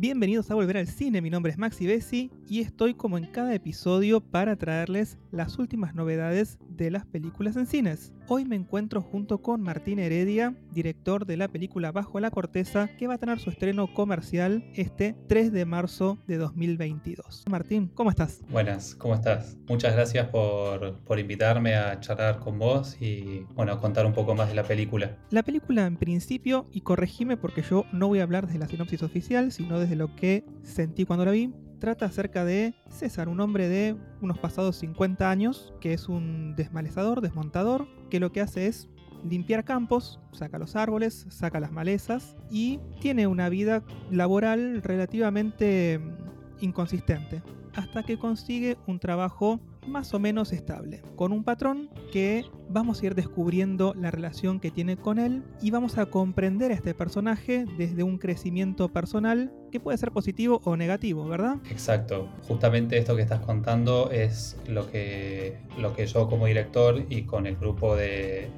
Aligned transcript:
Bienvenidos 0.00 0.50
a 0.50 0.54
Volver 0.54 0.78
al 0.78 0.86
Cine, 0.86 1.20
mi 1.20 1.28
nombre 1.28 1.52
es 1.52 1.58
Maxi 1.58 1.86
Bessi 1.86 2.30
y 2.48 2.62
estoy 2.62 2.94
como 2.94 3.18
en 3.18 3.26
cada 3.26 3.52
episodio 3.54 4.22
para 4.22 4.56
traerles 4.56 5.18
las 5.30 5.58
últimas 5.58 5.94
novedades 5.94 6.56
de 6.70 6.90
las 6.90 7.04
películas 7.04 7.54
en 7.56 7.66
cines. 7.66 8.14
Hoy 8.26 8.46
me 8.46 8.56
encuentro 8.56 9.02
junto 9.02 9.42
con 9.42 9.60
Martín 9.60 9.98
Heredia, 9.98 10.54
director 10.72 11.26
de 11.26 11.36
la 11.36 11.48
película 11.48 11.92
Bajo 11.92 12.18
la 12.18 12.30
Corteza, 12.30 12.88
que 12.96 13.08
va 13.08 13.14
a 13.14 13.18
tener 13.18 13.40
su 13.40 13.50
estreno 13.50 13.92
comercial 13.92 14.64
este 14.74 15.16
3 15.28 15.52
de 15.52 15.66
marzo 15.66 16.16
de 16.26 16.38
2022. 16.38 17.44
Martín, 17.50 17.90
¿cómo 17.92 18.08
estás? 18.08 18.40
Buenas, 18.48 18.94
¿cómo 18.94 19.14
estás? 19.14 19.58
Muchas 19.68 19.92
gracias 19.92 20.28
por, 20.28 21.00
por 21.00 21.18
invitarme 21.18 21.74
a 21.74 22.00
charlar 22.00 22.38
con 22.38 22.58
vos 22.58 22.96
y 23.02 23.44
bueno, 23.54 23.78
contar 23.78 24.06
un 24.06 24.14
poco 24.14 24.34
más 24.34 24.48
de 24.48 24.54
la 24.54 24.64
película. 24.64 25.18
La 25.28 25.42
película 25.42 25.84
en 25.84 25.98
principio, 25.98 26.68
y 26.72 26.80
corregime 26.80 27.36
porque 27.36 27.60
yo 27.60 27.84
no 27.92 28.08
voy 28.08 28.20
a 28.20 28.22
hablar 28.22 28.46
de 28.46 28.58
la 28.58 28.66
sinopsis 28.66 29.02
oficial, 29.02 29.52
sino 29.52 29.78
desde 29.90 29.98
lo 29.98 30.14
que 30.14 30.44
sentí 30.62 31.04
cuando 31.04 31.24
la 31.24 31.32
vi, 31.32 31.52
trata 31.80 32.06
acerca 32.06 32.44
de 32.44 32.74
César, 32.90 33.28
un 33.28 33.40
hombre 33.40 33.68
de 33.68 33.96
unos 34.20 34.38
pasados 34.38 34.76
50 34.76 35.28
años, 35.28 35.74
que 35.80 35.92
es 35.92 36.08
un 36.08 36.54
desmalezador, 36.54 37.20
desmontador, 37.20 37.88
que 38.08 38.20
lo 38.20 38.30
que 38.30 38.40
hace 38.40 38.68
es 38.68 38.88
limpiar 39.28 39.64
campos, 39.64 40.20
saca 40.30 40.60
los 40.60 40.76
árboles, 40.76 41.26
saca 41.28 41.58
las 41.58 41.72
malezas 41.72 42.36
y 42.52 42.78
tiene 43.00 43.26
una 43.26 43.48
vida 43.48 43.82
laboral 44.12 44.80
relativamente 44.80 45.98
mm, 45.98 46.64
inconsistente, 46.64 47.42
hasta 47.74 48.02
que 48.02 48.18
consigue 48.18 48.76
un 48.86 48.98
trabajo 48.98 49.60
más 49.86 50.12
o 50.14 50.18
menos 50.18 50.52
estable, 50.52 51.02
con 51.16 51.32
un 51.32 51.42
patrón 51.42 51.88
que 52.12 52.44
vamos 52.68 53.02
a 53.02 53.06
ir 53.06 53.14
descubriendo 53.14 53.94
la 53.94 54.10
relación 54.10 54.60
que 54.60 54.70
tiene 54.70 54.96
con 54.96 55.18
él 55.18 55.42
y 55.60 55.70
vamos 55.70 55.98
a 55.98 56.06
comprender 56.06 56.70
a 56.70 56.74
este 56.74 56.94
personaje 56.94 57.64
desde 57.78 58.02
un 58.02 58.18
crecimiento 58.18 58.88
personal 58.88 59.52
que 59.72 59.80
puede 59.80 59.98
ser 59.98 60.12
positivo 60.12 60.60
o 60.64 60.76
negativo, 60.76 61.26
¿verdad? 61.26 61.56
Exacto, 61.70 62.28
justamente 62.46 62.98
esto 62.98 63.16
que 63.16 63.22
estás 63.22 63.40
contando 63.40 64.10
es 64.10 64.58
lo 64.68 64.90
que, 64.90 65.58
lo 65.78 65.94
que 65.94 66.06
yo 66.06 66.28
como 66.28 66.46
director 66.46 67.04
y 67.08 67.22
con 67.22 67.46
el 67.46 67.56
grupo 67.56 67.96
de, 67.96 68.50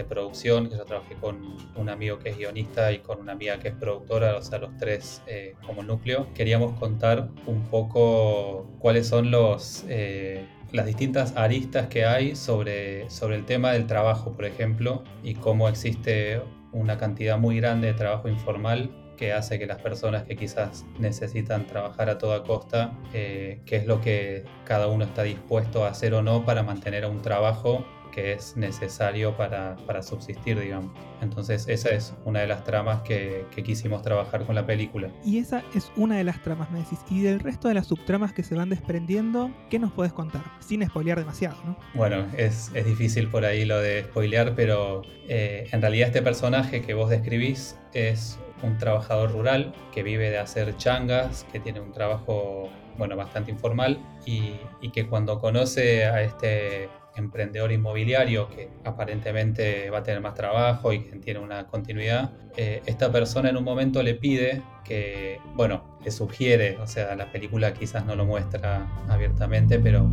de 0.00 0.04
producción, 0.04 0.68
que 0.68 0.76
yo 0.76 0.84
trabajé 0.84 1.14
con 1.14 1.56
un 1.76 1.88
amigo 1.88 2.18
que 2.18 2.30
es 2.30 2.38
guionista 2.38 2.92
y 2.92 2.98
con 2.98 3.20
una 3.20 3.32
amiga 3.32 3.58
que 3.58 3.68
es 3.68 3.74
productora, 3.74 4.36
o 4.36 4.42
sea, 4.42 4.58
los 4.58 4.76
tres 4.76 5.22
eh, 5.26 5.54
como 5.66 5.82
núcleo, 5.82 6.28
queríamos 6.34 6.78
contar 6.78 7.28
un 7.46 7.64
poco 7.64 8.66
cuáles 8.78 9.06
son 9.06 9.30
los... 9.30 9.84
Eh, 9.88 10.46
las 10.72 10.86
distintas 10.86 11.36
aristas 11.36 11.88
que 11.88 12.04
hay 12.04 12.36
sobre, 12.36 13.10
sobre 13.10 13.34
el 13.34 13.44
tema 13.44 13.72
del 13.72 13.88
trabajo, 13.88 14.32
por 14.34 14.44
ejemplo, 14.44 15.02
y 15.24 15.34
cómo 15.34 15.68
existe 15.68 16.40
una 16.70 16.96
cantidad 16.96 17.36
muy 17.38 17.56
grande 17.56 17.88
de 17.88 17.94
trabajo 17.94 18.28
informal 18.28 18.88
que 19.16 19.32
hace 19.32 19.58
que 19.58 19.66
las 19.66 19.82
personas 19.82 20.22
que 20.22 20.34
quizás 20.34 20.86
necesitan 20.98 21.66
trabajar 21.66 22.08
a 22.08 22.16
toda 22.16 22.42
costa, 22.42 22.96
eh, 23.12 23.60
qué 23.66 23.76
es 23.76 23.86
lo 23.86 24.00
que 24.00 24.44
cada 24.64 24.86
uno 24.86 25.04
está 25.04 25.24
dispuesto 25.24 25.84
a 25.84 25.88
hacer 25.88 26.14
o 26.14 26.22
no 26.22 26.46
para 26.46 26.62
mantener 26.62 27.04
un 27.04 27.20
trabajo 27.20 27.84
que 28.10 28.32
es 28.32 28.56
necesario 28.56 29.36
para, 29.36 29.76
para, 29.86 30.02
subsistir, 30.02 30.58
digamos. 30.58 30.90
Entonces 31.20 31.66
esa 31.68 31.90
es 31.90 32.14
una 32.24 32.40
de 32.40 32.46
las 32.46 32.64
tramas 32.64 33.02
que, 33.02 33.46
que, 33.54 33.62
quisimos 33.62 34.02
trabajar 34.02 34.44
con 34.44 34.54
la 34.54 34.66
película. 34.66 35.10
Y 35.24 35.38
esa 35.38 35.62
es 35.74 35.92
una 35.96 36.16
de 36.16 36.24
las 36.24 36.42
tramas, 36.42 36.70
me 36.70 36.80
decís. 36.80 36.98
Y 37.10 37.20
del 37.22 37.40
resto 37.40 37.68
de 37.68 37.74
las 37.74 37.86
subtramas 37.86 38.32
que 38.32 38.42
se 38.42 38.54
van 38.54 38.70
desprendiendo, 38.70 39.50
¿qué 39.68 39.78
nos 39.78 39.92
puedes 39.92 40.12
contar? 40.12 40.42
Sin 40.60 40.86
spoilear 40.86 41.18
demasiado, 41.18 41.56
¿no? 41.64 41.76
Bueno, 41.94 42.26
es, 42.36 42.70
es 42.74 42.84
difícil 42.86 43.28
por 43.28 43.44
ahí 43.44 43.64
lo 43.64 43.78
de 43.78 44.04
spoilear, 44.04 44.54
pero 44.54 45.02
eh, 45.28 45.68
en 45.72 45.80
realidad 45.80 46.08
este 46.08 46.22
personaje 46.22 46.82
que 46.82 46.94
vos 46.94 47.10
describís 47.10 47.78
es 47.92 48.38
un 48.62 48.78
trabajador 48.78 49.32
rural 49.32 49.72
que 49.92 50.02
vive 50.02 50.30
de 50.30 50.38
hacer 50.38 50.76
changas, 50.76 51.46
que 51.52 51.60
tiene 51.60 51.80
un 51.80 51.92
trabajo 51.92 52.68
bueno, 52.98 53.16
bastante 53.16 53.50
informal 53.50 53.98
y, 54.26 54.54
y 54.80 54.90
que 54.90 55.06
cuando 55.06 55.40
conoce 55.40 56.04
a 56.04 56.22
este 56.22 56.90
emprendedor 57.16 57.72
inmobiliario 57.72 58.48
que 58.48 58.68
aparentemente 58.84 59.90
va 59.90 59.98
a 59.98 60.02
tener 60.02 60.20
más 60.20 60.34
trabajo 60.34 60.92
y 60.92 61.00
que 61.00 61.16
tiene 61.16 61.40
una 61.40 61.66
continuidad, 61.66 62.32
eh, 62.56 62.82
esta 62.86 63.10
persona 63.12 63.50
en 63.50 63.56
un 63.56 63.64
momento 63.64 64.02
le 64.02 64.14
pide 64.14 64.62
que, 64.84 65.38
bueno, 65.54 65.98
le 66.04 66.10
sugiere, 66.10 66.78
o 66.78 66.86
sea, 66.86 67.14
la 67.14 67.30
película 67.30 67.72
quizás 67.74 68.04
no 68.06 68.16
lo 68.16 68.24
muestra 68.24 68.88
abiertamente, 69.08 69.78
pero 69.78 70.10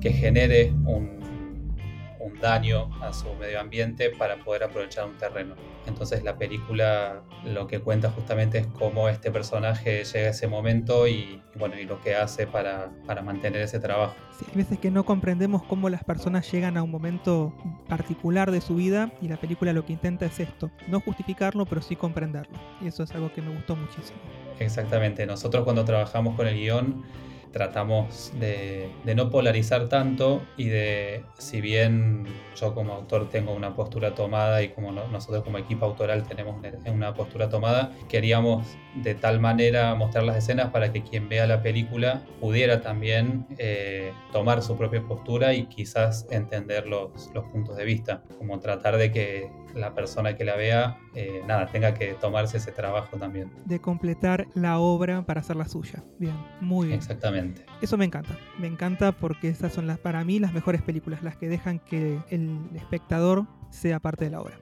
que 0.00 0.12
genere 0.12 0.72
un 0.84 1.19
daño 2.40 2.90
a 3.02 3.12
su 3.12 3.32
medio 3.34 3.60
ambiente 3.60 4.10
para 4.10 4.36
poder 4.36 4.64
aprovechar 4.64 5.06
un 5.06 5.16
terreno. 5.16 5.54
Entonces 5.86 6.22
la 6.22 6.36
película 6.36 7.22
lo 7.44 7.66
que 7.66 7.80
cuenta 7.80 8.10
justamente 8.10 8.58
es 8.58 8.66
cómo 8.66 9.08
este 9.08 9.30
personaje 9.30 10.04
llega 10.04 10.28
a 10.28 10.30
ese 10.30 10.46
momento 10.46 11.06
y, 11.08 11.42
bueno, 11.56 11.78
y 11.78 11.84
lo 11.84 12.00
que 12.00 12.14
hace 12.14 12.46
para, 12.46 12.90
para 13.06 13.22
mantener 13.22 13.62
ese 13.62 13.80
trabajo. 13.80 14.14
Sí, 14.38 14.44
hay 14.48 14.56
veces 14.56 14.78
que 14.78 14.90
no 14.90 15.04
comprendemos 15.04 15.62
cómo 15.62 15.88
las 15.88 16.04
personas 16.04 16.50
llegan 16.50 16.76
a 16.76 16.82
un 16.82 16.90
momento 16.90 17.54
particular 17.88 18.50
de 18.50 18.60
su 18.60 18.76
vida 18.76 19.12
y 19.20 19.28
la 19.28 19.36
película 19.36 19.72
lo 19.72 19.84
que 19.84 19.92
intenta 19.92 20.26
es 20.26 20.40
esto, 20.40 20.70
no 20.88 21.00
justificarlo 21.00 21.66
pero 21.66 21.82
sí 21.82 21.96
comprenderlo. 21.96 22.58
Y 22.80 22.88
eso 22.88 23.02
es 23.02 23.12
algo 23.12 23.32
que 23.32 23.42
me 23.42 23.54
gustó 23.54 23.76
muchísimo. 23.76 24.18
Exactamente, 24.58 25.26
nosotros 25.26 25.64
cuando 25.64 25.84
trabajamos 25.84 26.36
con 26.36 26.46
el 26.46 26.54
guion 26.54 27.02
tratamos 27.52 28.32
de, 28.38 28.90
no 29.14 29.30
polarizar 29.30 29.88
tanto 29.88 30.42
y 30.56 30.66
de, 30.66 31.24
si 31.38 31.60
bien 31.60 32.26
yo 32.56 32.74
como 32.74 32.94
autor 32.94 33.28
tengo 33.28 33.52
una 33.52 33.74
postura 33.74 34.14
tomada 34.14 34.62
y 34.62 34.68
como 34.70 34.92
nosotros 34.92 35.42
como 35.42 35.58
equipo 35.58 35.86
autoral 35.86 36.26
tenemos 36.26 36.56
una 36.86 37.14
postura 37.14 37.48
tomada, 37.48 37.92
queríamos 38.08 38.66
de 38.94 39.14
tal 39.14 39.40
manera 39.40 39.94
mostrar 39.94 40.24
las 40.24 40.36
escenas 40.36 40.70
para 40.70 40.92
que 40.92 41.02
quien 41.02 41.28
vea 41.28 41.46
la 41.46 41.62
película 41.62 42.22
pudiera 42.40 42.80
también 42.80 43.46
eh, 43.58 44.12
tomar 44.32 44.62
su 44.62 44.76
propia 44.76 45.02
postura 45.02 45.54
y 45.54 45.66
quizás 45.66 46.26
entender 46.30 46.86
los, 46.86 47.30
los 47.34 47.44
puntos 47.46 47.76
de 47.76 47.84
vista, 47.84 48.22
como 48.38 48.58
tratar 48.58 48.96
de 48.96 49.10
que 49.10 49.50
la 49.74 49.94
persona 49.94 50.36
que 50.36 50.44
la 50.44 50.56
vea, 50.56 50.98
eh, 51.14 51.42
nada, 51.46 51.66
tenga 51.66 51.94
que 51.94 52.14
tomarse 52.14 52.56
ese 52.56 52.72
trabajo 52.72 53.16
también. 53.16 53.50
De 53.64 53.80
completar 53.80 54.48
la 54.54 54.78
obra 54.78 55.24
para 55.24 55.40
hacer 55.40 55.56
la 55.56 55.68
suya. 55.68 56.02
Bien, 56.18 56.36
muy 56.60 56.88
bien. 56.88 56.98
Exactamente. 56.98 57.39
Eso 57.80 57.96
me 57.96 58.04
encanta. 58.04 58.36
Me 58.58 58.66
encanta 58.66 59.12
porque 59.12 59.48
esas 59.48 59.72
son 59.72 59.86
las, 59.86 59.98
para 59.98 60.24
mí 60.24 60.38
las 60.38 60.52
mejores 60.52 60.82
películas, 60.82 61.22
las 61.22 61.36
que 61.36 61.48
dejan 61.48 61.78
que 61.78 62.18
el 62.30 62.58
espectador 62.74 63.46
sea 63.70 64.00
parte 64.00 64.24
de 64.26 64.30
la 64.30 64.40
obra. 64.40 64.58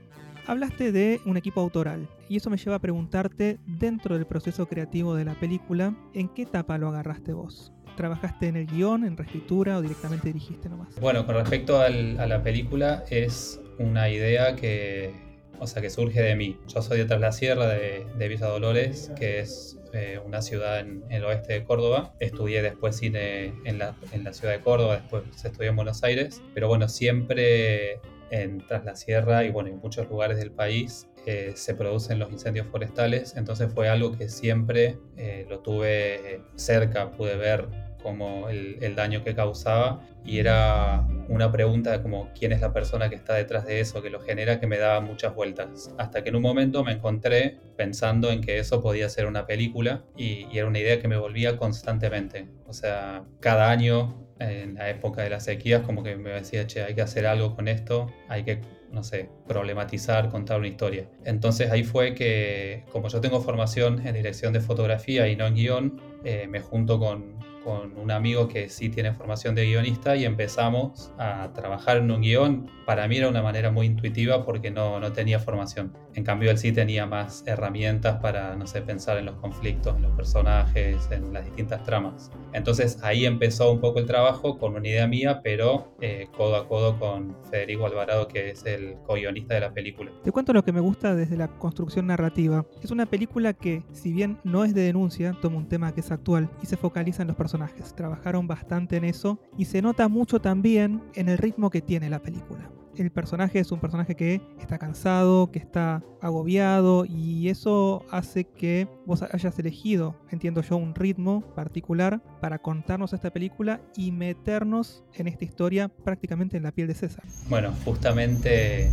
Hablaste 0.46 0.92
de 0.92 1.20
un 1.26 1.36
equipo 1.36 1.60
autoral 1.60 2.08
y 2.28 2.36
eso 2.36 2.48
me 2.48 2.56
lleva 2.56 2.76
a 2.76 2.78
preguntarte, 2.78 3.58
dentro 3.66 4.14
del 4.16 4.26
proceso 4.26 4.66
creativo 4.66 5.14
de 5.14 5.24
la 5.24 5.34
película, 5.34 5.94
¿en 6.14 6.28
qué 6.28 6.42
etapa 6.42 6.78
lo 6.78 6.88
agarraste 6.88 7.32
vos? 7.32 7.72
¿Trabajaste 7.96 8.48
en 8.48 8.56
el 8.56 8.66
guion, 8.66 9.04
en 9.04 9.16
reescritura 9.16 9.76
o 9.78 9.82
directamente 9.82 10.28
dirigiste 10.28 10.68
nomás? 10.68 10.98
Bueno, 11.00 11.26
con 11.26 11.34
respecto 11.34 11.80
al, 11.80 12.18
a 12.20 12.26
la 12.26 12.42
película 12.42 13.04
es 13.10 13.60
una 13.78 14.08
idea 14.08 14.56
que, 14.56 15.27
o 15.60 15.66
sea, 15.66 15.82
que 15.82 15.90
surge 15.90 16.22
de 16.22 16.34
mí. 16.34 16.58
Yo 16.72 16.82
soy 16.82 16.98
de 16.98 17.04
Tras 17.04 17.20
la 17.20 17.32
Sierra, 17.32 17.66
de, 17.68 18.06
de 18.16 18.28
Villa 18.28 18.46
Dolores, 18.46 19.10
que 19.16 19.40
es 19.40 19.78
eh, 19.92 20.20
una 20.24 20.42
ciudad 20.42 20.80
en, 20.80 21.04
el 21.10 21.24
oeste 21.24 21.54
de 21.54 21.64
Córdoba. 21.64 22.14
Estudié 22.20 22.62
después 22.62 22.96
cine 22.96 23.54
en 23.64 23.78
la, 23.78 23.96
en 24.12 24.24
la 24.24 24.32
ciudad 24.32 24.54
de 24.54 24.60
Córdoba, 24.60 24.96
después 24.96 25.24
estudié 25.44 25.70
en 25.70 25.76
Buenos 25.76 26.02
Aires. 26.04 26.42
Pero 26.54 26.68
bueno, 26.68 26.88
siempre 26.88 28.00
en 28.30 28.58
Tras 28.66 28.84
la 28.84 28.94
Sierra 28.96 29.44
y 29.44 29.50
bueno, 29.50 29.70
en 29.70 29.78
muchos 29.78 30.08
lugares 30.08 30.38
del 30.38 30.50
país 30.50 31.08
eh, 31.24 31.52
se 31.54 31.74
producen 31.74 32.18
los 32.18 32.30
incendios 32.30 32.66
forestales. 32.66 33.36
Entonces 33.36 33.72
fue 33.72 33.88
algo 33.88 34.16
que 34.16 34.28
siempre 34.28 34.98
eh, 35.16 35.46
lo 35.48 35.60
tuve 35.60 36.42
cerca, 36.56 37.10
pude 37.12 37.36
ver 37.36 37.68
como 38.02 38.48
el, 38.48 38.78
el, 38.80 38.94
daño 38.94 39.24
que 39.24 39.34
causaba 39.34 40.00
y 40.24 40.38
era 40.38 41.06
una 41.28 41.50
pregunta 41.50 41.90
de 41.92 42.02
como 42.02 42.30
quién 42.38 42.52
es 42.52 42.60
la 42.60 42.72
persona 42.72 43.08
que 43.08 43.16
está 43.16 43.34
detrás 43.34 43.66
de 43.66 43.80
eso, 43.80 44.02
que 44.02 44.10
lo 44.10 44.20
genera, 44.20 44.60
que 44.60 44.66
me 44.66 44.78
daba 44.78 45.00
muchas 45.00 45.34
vueltas. 45.34 45.92
Hasta 45.98 46.22
que 46.22 46.28
en 46.30 46.36
un 46.36 46.42
momento 46.42 46.84
me 46.84 46.92
encontré 46.92 47.58
pensando 47.76 48.30
en 48.30 48.40
que 48.40 48.58
eso 48.58 48.82
podía 48.82 49.08
ser 49.08 49.26
una 49.26 49.46
película 49.46 50.04
y, 50.16 50.46
y 50.50 50.58
era 50.58 50.66
una 50.66 50.78
idea 50.78 51.00
que 51.00 51.08
me 51.08 51.16
volvía 51.16 51.56
constantemente. 51.56 52.48
O 52.66 52.72
sea, 52.72 53.24
cada 53.40 53.70
año 53.70 54.28
en 54.38 54.74
la 54.74 54.88
época 54.88 55.22
de 55.22 55.30
las 55.30 55.44
sequías 55.44 55.82
como 55.82 56.02
que 56.02 56.16
me 56.16 56.30
decía, 56.30 56.66
che, 56.66 56.82
hay 56.82 56.94
que 56.94 57.02
hacer 57.02 57.26
algo 57.26 57.56
con 57.56 57.68
esto, 57.68 58.12
hay 58.28 58.44
que 58.44 58.60
no 58.92 59.02
sé, 59.04 59.28
problematizar, 59.46 60.30
contar 60.30 60.58
una 60.58 60.68
historia. 60.68 61.08
Entonces 61.24 61.70
ahí 61.70 61.84
fue 61.84 62.14
que, 62.14 62.84
como 62.90 63.08
yo 63.08 63.20
tengo 63.20 63.40
formación 63.40 64.06
en 64.06 64.14
dirección 64.14 64.52
de 64.52 64.60
fotografía 64.60 65.28
y 65.28 65.36
no 65.36 65.46
en 65.46 65.54
guion, 65.54 66.00
eh, 66.24 66.46
me 66.48 66.60
junto 66.60 66.98
con, 66.98 67.38
con 67.64 67.96
un 67.98 68.10
amigo 68.10 68.48
que 68.48 68.68
sí 68.68 68.88
tiene 68.88 69.12
formación 69.12 69.54
de 69.54 69.66
guionista 69.66 70.16
y 70.16 70.24
empezamos 70.24 71.12
a 71.18 71.50
trabajar 71.54 71.98
en 71.98 72.10
un 72.10 72.20
guion. 72.20 72.70
Para 72.86 73.06
mí 73.08 73.16
era 73.16 73.28
una 73.28 73.42
manera 73.42 73.70
muy 73.70 73.86
intuitiva 73.86 74.44
porque 74.44 74.70
no, 74.70 75.00
no 75.00 75.12
tenía 75.12 75.38
formación. 75.38 75.92
En 76.14 76.24
cambio, 76.24 76.50
él 76.50 76.58
sí 76.58 76.72
tenía 76.72 77.06
más 77.06 77.44
herramientas 77.46 78.20
para, 78.20 78.56
no 78.56 78.66
sé, 78.66 78.82
pensar 78.82 79.18
en 79.18 79.26
los 79.26 79.36
conflictos, 79.36 79.96
en 79.96 80.02
los 80.02 80.12
personajes, 80.12 81.08
en 81.10 81.32
las 81.32 81.44
distintas 81.44 81.82
tramas. 81.84 82.30
Entonces 82.52 82.98
ahí 83.02 83.26
empezó 83.26 83.70
un 83.70 83.80
poco 83.80 83.98
el 83.98 84.06
trabajo 84.06 84.58
con 84.58 84.74
una 84.74 84.88
idea 84.88 85.06
mía, 85.06 85.40
pero 85.42 85.94
eh, 86.00 86.28
codo 86.36 86.56
a 86.56 86.66
codo 86.66 86.98
con 86.98 87.36
Federico 87.50 87.86
Alvarado, 87.86 88.26
que 88.28 88.50
es 88.50 88.64
el 88.64 88.96
co-guionista 89.06 89.54
de 89.54 89.60
la 89.60 89.72
película. 89.72 90.10
Te 90.24 90.32
cuento 90.32 90.52
lo 90.52 90.64
que 90.64 90.72
me 90.72 90.80
gusta 90.80 91.14
desde 91.14 91.36
la 91.36 91.48
construcción 91.48 92.06
narrativa. 92.06 92.64
Es 92.82 92.90
una 92.90 93.06
película 93.06 93.52
que, 93.52 93.82
si 93.92 94.12
bien 94.12 94.38
no 94.44 94.64
es 94.64 94.74
de 94.74 94.82
denuncia, 94.82 95.36
toma 95.40 95.58
un 95.58 95.68
tema 95.68 95.92
que 95.92 96.00
es 96.00 96.10
actual 96.10 96.48
y 96.62 96.66
se 96.66 96.76
focaliza 96.76 97.22
en 97.22 97.28
los 97.28 97.36
personajes 97.36 97.47
Trabajaron 97.96 98.46
bastante 98.46 98.96
en 98.96 99.04
eso 99.04 99.40
y 99.56 99.64
se 99.64 99.82
nota 99.82 100.08
mucho 100.08 100.40
también 100.40 101.02
en 101.14 101.28
el 101.28 101.38
ritmo 101.38 101.70
que 101.70 101.80
tiene 101.80 102.10
la 102.10 102.20
película. 102.20 102.70
El 102.96 103.10
personaje 103.12 103.60
es 103.60 103.70
un 103.70 103.78
personaje 103.78 104.16
que 104.16 104.40
está 104.60 104.76
cansado, 104.76 105.52
que 105.52 105.60
está 105.60 106.02
agobiado 106.20 107.04
y 107.04 107.48
eso 107.48 108.04
hace 108.10 108.44
que 108.44 108.88
vos 109.06 109.22
hayas 109.22 109.56
elegido, 109.58 110.16
entiendo 110.30 110.62
yo, 110.62 110.76
un 110.76 110.96
ritmo 110.96 111.42
particular 111.54 112.20
para 112.40 112.58
contarnos 112.58 113.12
esta 113.12 113.30
película 113.30 113.80
y 113.96 114.10
meternos 114.10 115.04
en 115.14 115.28
esta 115.28 115.44
historia 115.44 115.88
prácticamente 115.88 116.56
en 116.56 116.64
la 116.64 116.72
piel 116.72 116.88
de 116.88 116.94
César. 116.94 117.22
Bueno, 117.48 117.72
justamente 117.84 118.90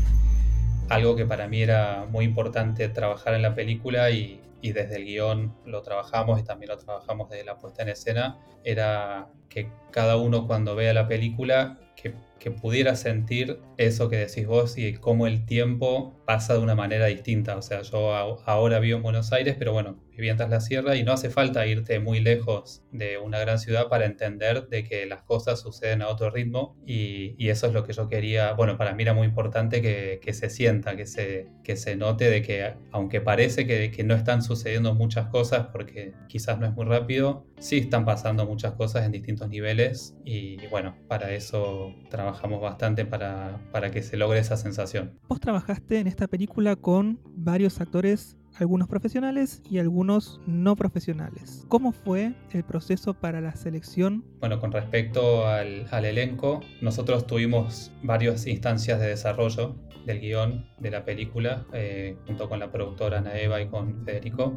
algo 0.90 1.16
que 1.16 1.26
para 1.26 1.48
mí 1.48 1.62
era 1.62 2.06
muy 2.12 2.26
importante 2.26 2.88
trabajar 2.90 3.34
en 3.34 3.42
la 3.42 3.56
película 3.56 4.12
y, 4.12 4.40
y 4.62 4.72
desde 4.72 4.98
el 4.98 5.06
guion 5.06 5.56
lo 5.66 5.82
trabajamos 5.82 6.40
y 6.40 6.44
también 6.44 6.70
lo 6.70 6.78
trabajamos 6.78 7.30
desde 7.30 7.46
la 7.46 7.58
puesta 7.58 7.84
en 7.84 7.90
escena, 7.90 8.40
era 8.64 9.30
que 9.50 9.72
cada 9.92 10.18
uno 10.18 10.48
cuando 10.48 10.76
vea 10.76 10.94
la 10.94 11.08
película 11.08 11.80
que, 11.96 12.14
que, 12.46 12.52
pudiera 12.52 12.96
sentir 12.96 13.60
eso 13.78 14.10
que 14.10 14.18
decís 14.18 14.48
vos 14.48 14.78
y 14.78 14.94
cómo 14.94 15.28
el 15.28 15.46
tiempo 15.46 16.24
pasa 16.26 16.54
de 16.54 16.60
una 16.60 16.76
manera 16.76 17.08
distinta. 17.08 17.58
O 17.58 17.62
sea, 17.62 17.82
yo 17.82 18.14
ahora 18.46 18.80
vivo 18.80 18.98
en 18.98 19.04
Buenos 19.04 19.34
Aires, 19.34 19.56
pero 19.58 19.74
bueno, 19.74 19.98
viví 20.18 20.36
tras 20.36 20.50
la 20.50 20.62
sierra 20.62 20.96
y 20.96 21.04
no 21.04 21.14
hace 21.14 21.30
falta 21.30 21.66
irte 21.68 22.00
muy 22.00 22.20
lejos 22.20 22.84
de 22.92 23.18
una 23.18 23.40
gran 23.40 23.60
ciudad 23.60 23.88
para 23.90 24.06
entender 24.06 24.68
de 24.68 24.84
que 24.84 25.06
las 25.06 25.24
cosas 25.24 25.60
suceden 25.60 26.02
a 26.02 26.08
otro 26.08 26.30
ritmo 26.30 26.78
y, 26.86 27.36
y 27.38 27.50
eso 27.50 27.68
es 27.68 27.74
lo 27.74 27.84
que 27.84 27.94
yo 27.94 28.08
quería, 28.08 28.54
bueno, 28.54 28.78
para 28.78 28.94
mí 28.94 29.04
era 29.04 29.14
muy 29.14 29.28
importante 29.28 29.82
que, 29.82 30.20
que, 30.22 30.34
se 30.34 30.50
sienta, 30.50 30.96
que 30.96 31.06
se, 31.06 31.48
que 31.64 31.76
se 31.76 31.96
note 31.96 32.30
de 32.30 32.42
que 32.42 32.74
aunque 32.92 33.22
parece 33.22 33.68
que, 33.68 33.92
que 33.92 34.04
no 34.04 34.16
están 34.16 34.42
sucediendo 34.42 34.94
muchas 34.96 35.28
cosas 35.28 35.68
porque 35.72 36.14
quizás 36.28 36.60
no 36.60 36.66
es 36.66 36.74
muy 36.74 36.86
rápido, 36.86 37.46
sí 37.60 37.78
están 37.78 38.06
pasando 38.06 38.46
muchas 38.46 38.74
cosas 38.74 39.06
en 39.06 39.12
distintos 39.12 39.50
niveles 39.50 40.16
y 40.24 40.66
bueno, 40.68 40.96
para 41.08 41.32
eso 41.34 41.94
trabajamos 42.10 42.35
bastante 42.62 43.06
para, 43.06 43.60
para 43.72 43.92
que 43.92 44.02
se 44.02 44.18
logre 44.18 44.40
esa 44.40 44.58
sensación. 44.58 45.20
Vos 45.28 45.40
trabajaste 45.40 46.00
en 46.00 46.08
esta 46.08 46.28
película 46.28 46.76
con 46.76 47.20
varios 47.36 47.82
actores 47.82 48.38
algunos 48.58 48.88
profesionales 48.88 49.62
y 49.70 49.80
algunos 49.80 50.40
no 50.46 50.76
profesionales. 50.76 51.66
¿Cómo 51.68 51.92
fue 51.92 52.34
el 52.52 52.64
proceso 52.64 53.14
para 53.14 53.42
la 53.42 53.56
selección? 53.56 54.24
Bueno, 54.40 54.60
con 54.60 54.72
respecto 54.72 55.48
al, 55.48 56.06
elenco, 56.06 56.62
nosotros 56.82 57.28
tuvimos 57.28 57.92
varias 58.04 58.48
instancias 58.48 59.00
de 59.00 59.08
desarrollo 59.08 59.76
del 60.06 60.20
guion 60.20 60.66
de 60.80 60.92
la 60.92 61.04
película, 61.04 61.66
eh, 61.74 62.16
junto 62.28 62.48
con 62.48 62.60
la 62.60 62.72
productora 62.72 63.20
Ana 63.20 63.38
Eva 63.40 63.62
y 63.62 63.68
con 63.68 64.06
Federico, 64.06 64.56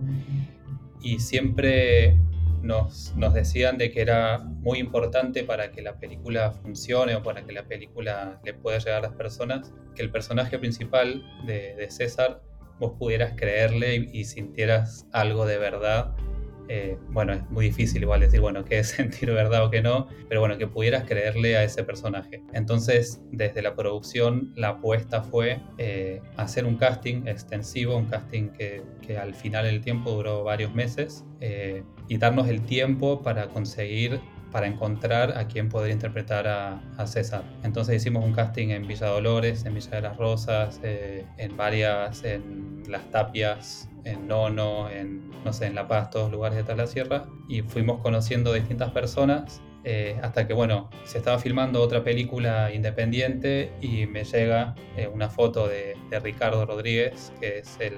y 1.00 1.18
siempre 1.20 2.18
nos, 2.62 3.14
decían 3.34 3.78
de 3.78 3.90
que 3.90 4.00
era 4.00 4.38
muy 4.38 4.78
importante 4.78 5.44
para 5.44 5.70
que 5.70 5.82
la 5.82 5.98
película 5.98 6.52
funcione 6.52 7.14
o 7.16 7.22
para 7.22 7.44
que 7.44 7.52
la 7.52 7.66
película 7.66 8.40
le 8.44 8.54
pueda 8.54 8.78
llegar 8.78 8.98
a 8.98 9.08
las 9.08 9.12
personas, 9.12 9.72
que 9.94 10.02
el 10.02 10.10
personaje 10.10 10.58
principal 10.58 11.22
de, 11.46 11.86
César 11.90 12.42
vos 12.78 12.92
pudieras 12.98 13.32
creerle 13.36 14.08
y, 14.12 14.24
sintieras 14.24 15.06
algo 15.12 15.46
de 15.46 15.58
verdad. 15.58 16.14
Eh, 16.68 16.98
bueno, 17.10 17.32
es 17.32 17.50
muy 17.50 17.66
difícil 17.66 18.02
igual 18.02 18.20
decir, 18.20 18.40
bueno, 18.40 18.64
qué 18.64 18.78
es 18.80 18.88
sentir 18.90 19.30
verdad 19.30 19.64
o 19.64 19.70
qué 19.70 19.82
no, 19.82 20.08
pero 20.28 20.40
bueno, 20.40 20.58
que 20.58 20.66
pudieras 20.66 21.04
creerle 21.04 21.56
a 21.56 21.64
ese 21.64 21.82
personaje. 21.84 22.42
Entonces, 22.52 23.22
desde 23.32 23.62
la 23.62 23.74
producción, 23.74 24.52
la 24.54 24.68
apuesta 24.70 25.22
fue 25.22 25.60
eh, 25.78 26.20
hacer 26.36 26.64
un 26.64 26.76
casting 26.76 27.26
extensivo, 27.26 27.96
un 27.96 28.06
casting 28.06 28.50
que, 28.50 28.82
al 29.18 29.34
final 29.34 29.64
del 29.64 29.80
tiempo 29.80 30.10
duró 30.10 30.44
varios 30.44 30.74
meses, 30.74 31.24
eh, 31.40 31.82
y 32.08 32.18
darnos 32.18 32.48
el 32.48 32.62
tiempo 32.62 33.22
para 33.22 33.48
conseguir 33.48 34.20
para 34.50 34.66
encontrar 34.66 35.36
a 35.36 35.46
quién 35.46 35.68
podría 35.68 35.92
interpretar 35.92 36.46
a, 36.46 36.80
César. 37.06 37.44
Entonces 37.62 37.96
hicimos 37.96 38.24
un 38.24 38.32
casting 38.32 38.68
en 38.68 38.86
Villa 38.86 39.06
Dolores, 39.06 39.64
en 39.64 39.74
Villa 39.74 39.90
de 39.90 40.00
las 40.02 40.16
Rosas, 40.16 40.80
eh, 40.82 41.24
en 41.36 41.56
varias, 41.56 42.24
en 42.24 42.82
Las 42.88 43.08
Tapias, 43.10 43.88
en 44.04 44.26
Nono, 44.26 44.90
en, 44.90 45.30
no 45.44 45.52
sé, 45.52 45.66
en 45.66 45.74
La 45.74 45.86
Paz, 45.86 46.10
todos 46.10 46.30
lugares 46.30 46.66
de 46.66 46.76
la 46.76 46.86
Sierra, 46.86 47.26
y 47.48 47.62
fuimos 47.62 48.00
conociendo 48.00 48.52
distintas 48.52 48.90
personas 48.90 49.62
eh, 49.84 50.18
hasta 50.22 50.46
que, 50.46 50.54
bueno, 50.54 50.90
se 51.04 51.18
estaba 51.18 51.38
filmando 51.38 51.80
otra 51.80 52.02
película 52.02 52.72
independiente 52.72 53.72
y 53.80 54.06
me 54.06 54.24
llega 54.24 54.74
eh, 54.96 55.08
una 55.08 55.30
foto 55.30 55.68
de, 55.68 55.96
Ricardo 56.22 56.66
Rodríguez, 56.66 57.32
que 57.40 57.58
es 57.58 57.76
el, 57.80 57.94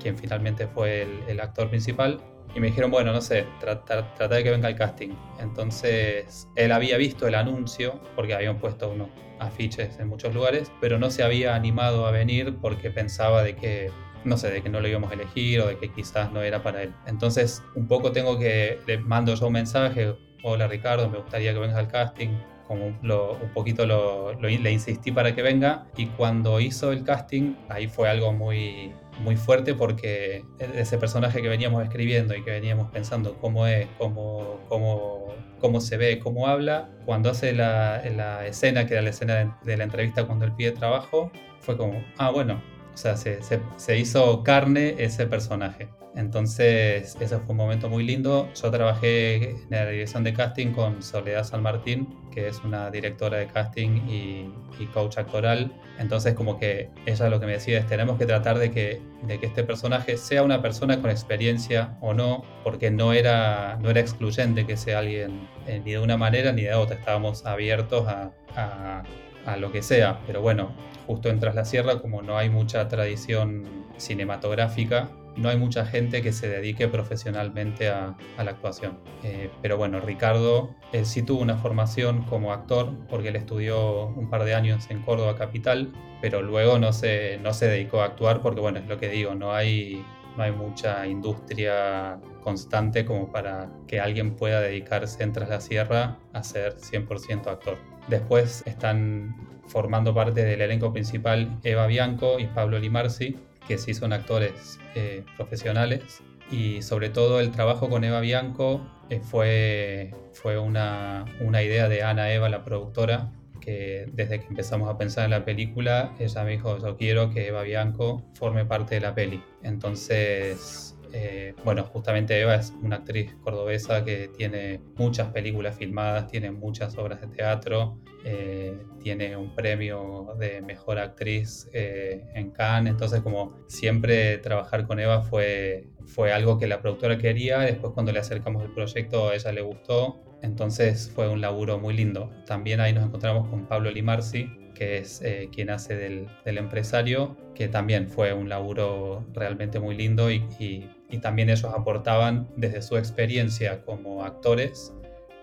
quien 0.00 0.18
finalmente 0.18 0.66
fue 0.66 1.02
el, 1.02 1.22
el 1.26 1.40
actor 1.40 1.70
principal, 1.70 2.20
y 2.54 2.60
me 2.60 2.68
dijeron, 2.68 2.90
bueno, 2.90 3.12
no 3.12 3.20
sé, 3.20 3.46
trata, 3.60 4.28
de 4.28 4.42
que 4.42 4.50
venga 4.50 4.68
el 4.68 4.76
casting. 4.76 5.10
Entonces, 5.40 6.48
él 6.54 6.72
había 6.72 6.96
visto 6.96 7.26
el 7.26 7.34
anuncio, 7.34 8.00
porque 8.14 8.34
habían 8.34 8.58
puesto 8.58 8.90
unos 8.90 9.08
afiches 9.38 9.98
en 9.98 10.08
muchos 10.08 10.34
lugares, 10.34 10.70
pero 10.80 10.98
no 10.98 11.10
se 11.10 11.22
había 11.22 11.54
animado 11.54 12.06
a 12.06 12.10
venir 12.10 12.56
porque 12.60 12.90
pensaba 12.90 13.42
de 13.42 13.56
que, 13.56 13.90
no 14.24 14.36
sé, 14.36 14.50
de 14.50 14.62
que 14.62 14.68
no 14.68 14.80
lo 14.80 14.88
íbamos 14.88 15.10
a 15.10 15.14
elegir 15.14 15.60
o 15.60 15.66
de 15.66 15.78
que 15.78 15.90
quizás 15.90 16.30
no 16.32 16.42
era 16.42 16.62
para 16.62 16.82
él. 16.82 16.94
Entonces, 17.06 17.62
un 17.74 17.88
poco 17.88 18.12
tengo 18.12 18.38
que, 18.38 18.80
le 18.86 18.98
mando 18.98 19.34
yo 19.34 19.46
un 19.46 19.54
mensaje, 19.54 20.14
hola 20.42 20.68
Ricardo, 20.68 21.08
me 21.08 21.18
gustaría 21.18 21.52
que 21.52 21.58
vengas 21.58 21.78
al 21.78 21.88
casting, 21.88 22.36
como 22.66 22.86
un 22.86 23.50
poquito 23.52 23.86
lo, 23.86 24.32
le 24.34 24.72
insistí 24.72 25.12
para 25.12 25.34
que 25.34 25.42
venga 25.42 25.86
y 25.96 26.06
cuando 26.06 26.58
hizo 26.58 26.90
el 26.90 27.04
casting 27.04 27.54
ahí 27.68 27.86
fue 27.86 28.08
algo 28.08 28.32
muy 28.32 28.94
muy 29.20 29.36
fuerte 29.36 29.74
porque 29.74 30.44
ese 30.58 30.98
personaje 30.98 31.42
que 31.42 31.48
veníamos 31.48 31.82
escribiendo 31.82 32.34
y 32.34 32.42
que 32.42 32.50
veníamos 32.50 32.90
pensando 32.90 33.36
cómo 33.40 33.66
es, 33.66 33.86
cómo, 33.98 34.60
cómo, 34.68 35.34
cómo 35.60 35.80
se 35.80 35.96
ve, 35.96 36.18
cómo 36.18 36.46
habla, 36.48 36.90
cuando 37.04 37.30
hace 37.30 37.52
la, 37.52 38.02
la 38.16 38.46
escena, 38.46 38.86
que 38.86 38.94
era 38.94 39.02
la 39.02 39.10
escena 39.10 39.58
de, 39.62 39.76
la 39.76 39.84
entrevista 39.84 40.24
cuando 40.26 40.44
él 40.44 40.52
pide 40.56 40.72
trabajo, 40.72 41.30
fue 41.60 41.76
como, 41.76 42.02
ah, 42.18 42.30
bueno, 42.30 42.62
o 42.92 42.96
sea, 42.96 43.16
se, 43.16 43.42
se, 43.42 43.60
se 43.76 43.98
hizo 43.98 44.42
carne 44.42 44.96
ese 44.98 45.26
personaje. 45.26 45.88
Entonces, 46.14 47.16
ese 47.20 47.38
fue 47.38 47.50
un 47.50 47.56
momento 47.56 47.88
muy 47.88 48.04
lindo. 48.04 48.50
Yo 48.60 48.70
trabajé 48.70 49.50
en 49.50 49.66
la 49.70 49.86
dirección 49.86 50.24
de 50.24 50.34
casting 50.34 50.72
con 50.72 51.02
Soledad 51.02 51.44
San 51.44 51.62
Martín, 51.62 52.06
que 52.30 52.48
es 52.48 52.62
una 52.64 52.90
directora 52.90 53.38
de 53.38 53.46
casting 53.46 54.02
y, 54.08 54.52
coach 54.92 55.16
actoral. 55.16 55.72
Entonces, 56.00 56.34
como 56.34 56.58
que 56.58 56.90
ella 57.06 57.28
lo 57.28 57.38
que 57.38 57.46
me 57.46 57.52
decía 57.52 57.78
es, 57.78 57.86
tenemos 57.86 58.18
que 58.18 58.26
tratar 58.26 58.58
de 58.58 58.72
que, 58.72 59.00
de 59.22 59.38
que 59.38 59.46
este 59.46 59.62
personaje 59.62 60.16
sea 60.16 60.42
una 60.42 60.60
persona 60.60 61.00
con 61.00 61.08
experiencia 61.08 61.96
o 62.00 62.14
no, 62.14 62.42
porque 62.64 62.90
no 62.90 63.12
era, 63.12 63.78
no 63.80 63.90
era 63.90 64.00
excluyente 64.00 64.66
que 64.66 64.76
sea 64.76 64.98
alguien 64.98 65.48
eh, 65.68 65.80
ni 65.84 65.92
de 65.92 66.00
una 66.00 66.16
manera 66.16 66.50
ni 66.52 66.62
de 66.62 66.74
otra. 66.74 66.96
Estábamos 66.96 67.46
abiertos 67.46 68.08
a, 68.08 68.32
a, 68.56 69.04
a 69.46 69.56
lo 69.56 69.70
que 69.70 69.82
sea. 69.82 70.18
Pero 70.26 70.42
bueno, 70.42 70.72
justo 71.06 71.28
en 71.28 71.38
Tras 71.38 71.54
la 71.54 71.64
Sierra, 71.64 72.00
como 72.00 72.22
no 72.22 72.36
hay 72.36 72.50
mucha 72.50 72.88
tradición 72.88 73.86
cinematográfica, 73.98 75.10
no 75.36 75.48
hay 75.48 75.56
mucha 75.56 75.84
gente 75.86 76.22
que 76.22 76.32
se 76.32 76.48
dedique 76.48 76.88
profesionalmente 76.88 77.88
a, 77.88 78.16
la 78.38 78.50
actuación. 78.50 78.98
Eh, 79.22 79.50
pero 79.60 79.76
bueno, 79.76 80.00
Ricardo, 80.00 80.74
él 80.92 81.06
sí 81.06 81.22
tuvo 81.22 81.40
una 81.40 81.56
formación 81.56 82.22
como 82.24 82.52
actor, 82.52 82.92
porque 83.08 83.28
él 83.28 83.36
estudió 83.36 84.06
un 84.06 84.28
par 84.28 84.44
de 84.44 84.54
años 84.54 84.90
en 84.90 85.02
Córdoba 85.02 85.36
Capital, 85.36 85.92
pero 86.20 86.42
luego 86.42 86.78
no 86.78 86.92
se, 86.92 87.38
no 87.42 87.52
se 87.52 87.68
dedicó 87.68 88.02
a 88.02 88.06
actuar 88.06 88.40
porque, 88.40 88.60
bueno, 88.60 88.78
es 88.78 88.86
lo 88.86 88.98
que 88.98 89.08
digo, 89.08 89.34
no 89.34 89.52
hay, 89.52 90.04
no 90.36 90.42
hay 90.42 90.52
mucha 90.52 91.06
industria 91.06 92.20
constante 92.42 93.04
como 93.04 93.30
para 93.30 93.70
que 93.86 94.00
alguien 94.00 94.34
pueda 94.34 94.60
dedicarse 94.60 95.22
en 95.22 95.32
Tras 95.32 95.48
la 95.48 95.60
Sierra 95.60 96.18
a 96.32 96.42
ser 96.42 96.76
100% 96.76 97.46
actor. 97.46 97.78
Después 98.08 98.62
están 98.66 99.36
formando 99.66 100.14
parte 100.14 100.44
del 100.44 100.60
elenco 100.60 100.92
principal 100.92 101.58
Eva 101.62 101.86
Bianco 101.86 102.38
y 102.38 102.46
Pablo 102.46 102.78
Limarsi, 102.78 103.36
que 103.66 103.78
sí 103.78 103.94
son 103.94 104.12
actores 104.12 104.78
eh, 104.94 105.24
profesionales. 105.36 106.22
Y 106.50 106.82
sobre 106.82 107.08
todo 107.08 107.40
el 107.40 107.50
trabajo 107.50 107.88
con 107.88 108.04
Eva 108.04 108.20
Bianco 108.20 108.86
eh, 109.08 109.20
fue, 109.20 110.14
fue 110.32 110.58
una, 110.58 111.24
una, 111.40 111.62
idea 111.62 111.88
de 111.88 112.02
Ana 112.02 112.32
Eva, 112.32 112.48
la 112.48 112.64
productora, 112.64 113.32
que 113.60 114.06
desde 114.12 114.40
que 114.40 114.46
empezamos 114.46 114.90
a 114.90 114.98
pensar 114.98 115.24
en 115.24 115.30
la 115.30 115.44
película, 115.44 116.14
ella 116.18 116.44
me 116.44 116.52
dijo, 116.52 116.78
yo 116.78 116.96
quiero 116.96 117.30
que 117.30 117.46
Eva 117.46 117.62
Bianco 117.62 118.22
forme 118.34 118.64
parte 118.66 118.96
de 118.96 119.00
la 119.00 119.14
peli. 119.14 119.42
Entonces 119.62 120.91
Eh, 121.12 121.54
bueno, 121.64 121.84
justamente 121.84 122.40
Eva 122.40 122.54
es 122.54 122.72
una 122.82 122.96
actriz 122.96 123.34
cordobesa 123.42 124.04
que 124.04 124.28
tiene 124.28 124.80
muchas 124.96 125.30
películas 125.30 125.76
filmadas, 125.76 126.28
tiene 126.28 126.50
muchas 126.50 126.96
obras 126.96 127.20
de 127.20 127.26
teatro, 127.28 127.98
eh, 128.24 128.78
tiene 129.02 129.36
un 129.36 129.54
premio 129.54 130.34
de 130.38 130.62
mejor 130.62 130.98
actriz 130.98 131.68
eh, 131.72 132.24
en 132.34 132.50
Cannes, 132.50 132.92
entonces 132.92 133.20
como 133.20 133.58
siempre 133.66 134.38
trabajar 134.38 134.86
con 134.86 135.00
Eva 135.00 135.22
fue, 135.22 135.88
fue 136.06 136.32
algo 136.32 136.58
que 136.58 136.66
la 136.66 136.80
productora 136.80 137.18
quería, 137.18 137.60
después 137.60 137.92
cuando 137.92 138.12
le 138.12 138.18
acercamos 138.18 138.62
el 138.62 138.70
proyecto 138.72 139.30
a 139.30 139.34
ella 139.34 139.52
le 139.52 139.62
gustó, 139.62 140.22
entonces 140.42 141.10
fue 141.14 141.28
un 141.28 141.40
laburo 141.40 141.78
muy 141.78 141.94
lindo. 141.94 142.30
También 142.46 142.80
ahí 142.80 142.92
nos 142.92 143.04
encontramos 143.04 143.48
con 143.48 143.66
Pablo 143.66 143.90
Limarsi, 143.90 144.50
que 144.74 144.98
es 144.98 145.22
eh, 145.22 145.48
quien 145.52 145.70
hace 145.70 145.96
del, 145.96 146.28
empresario, 146.44 147.36
que 147.54 147.68
también 147.68 148.08
fue 148.08 148.32
un 148.32 148.48
laburo 148.48 149.24
realmente 149.32 149.78
muy 149.78 149.94
lindo 149.96 150.30
y, 150.30 150.88
también 151.20 151.50
ellos 151.50 151.66
aportaban 151.66 152.48
desde 152.56 152.80
su 152.80 152.96
experiencia 152.96 153.82
como 153.82 154.24
actores 154.24 154.94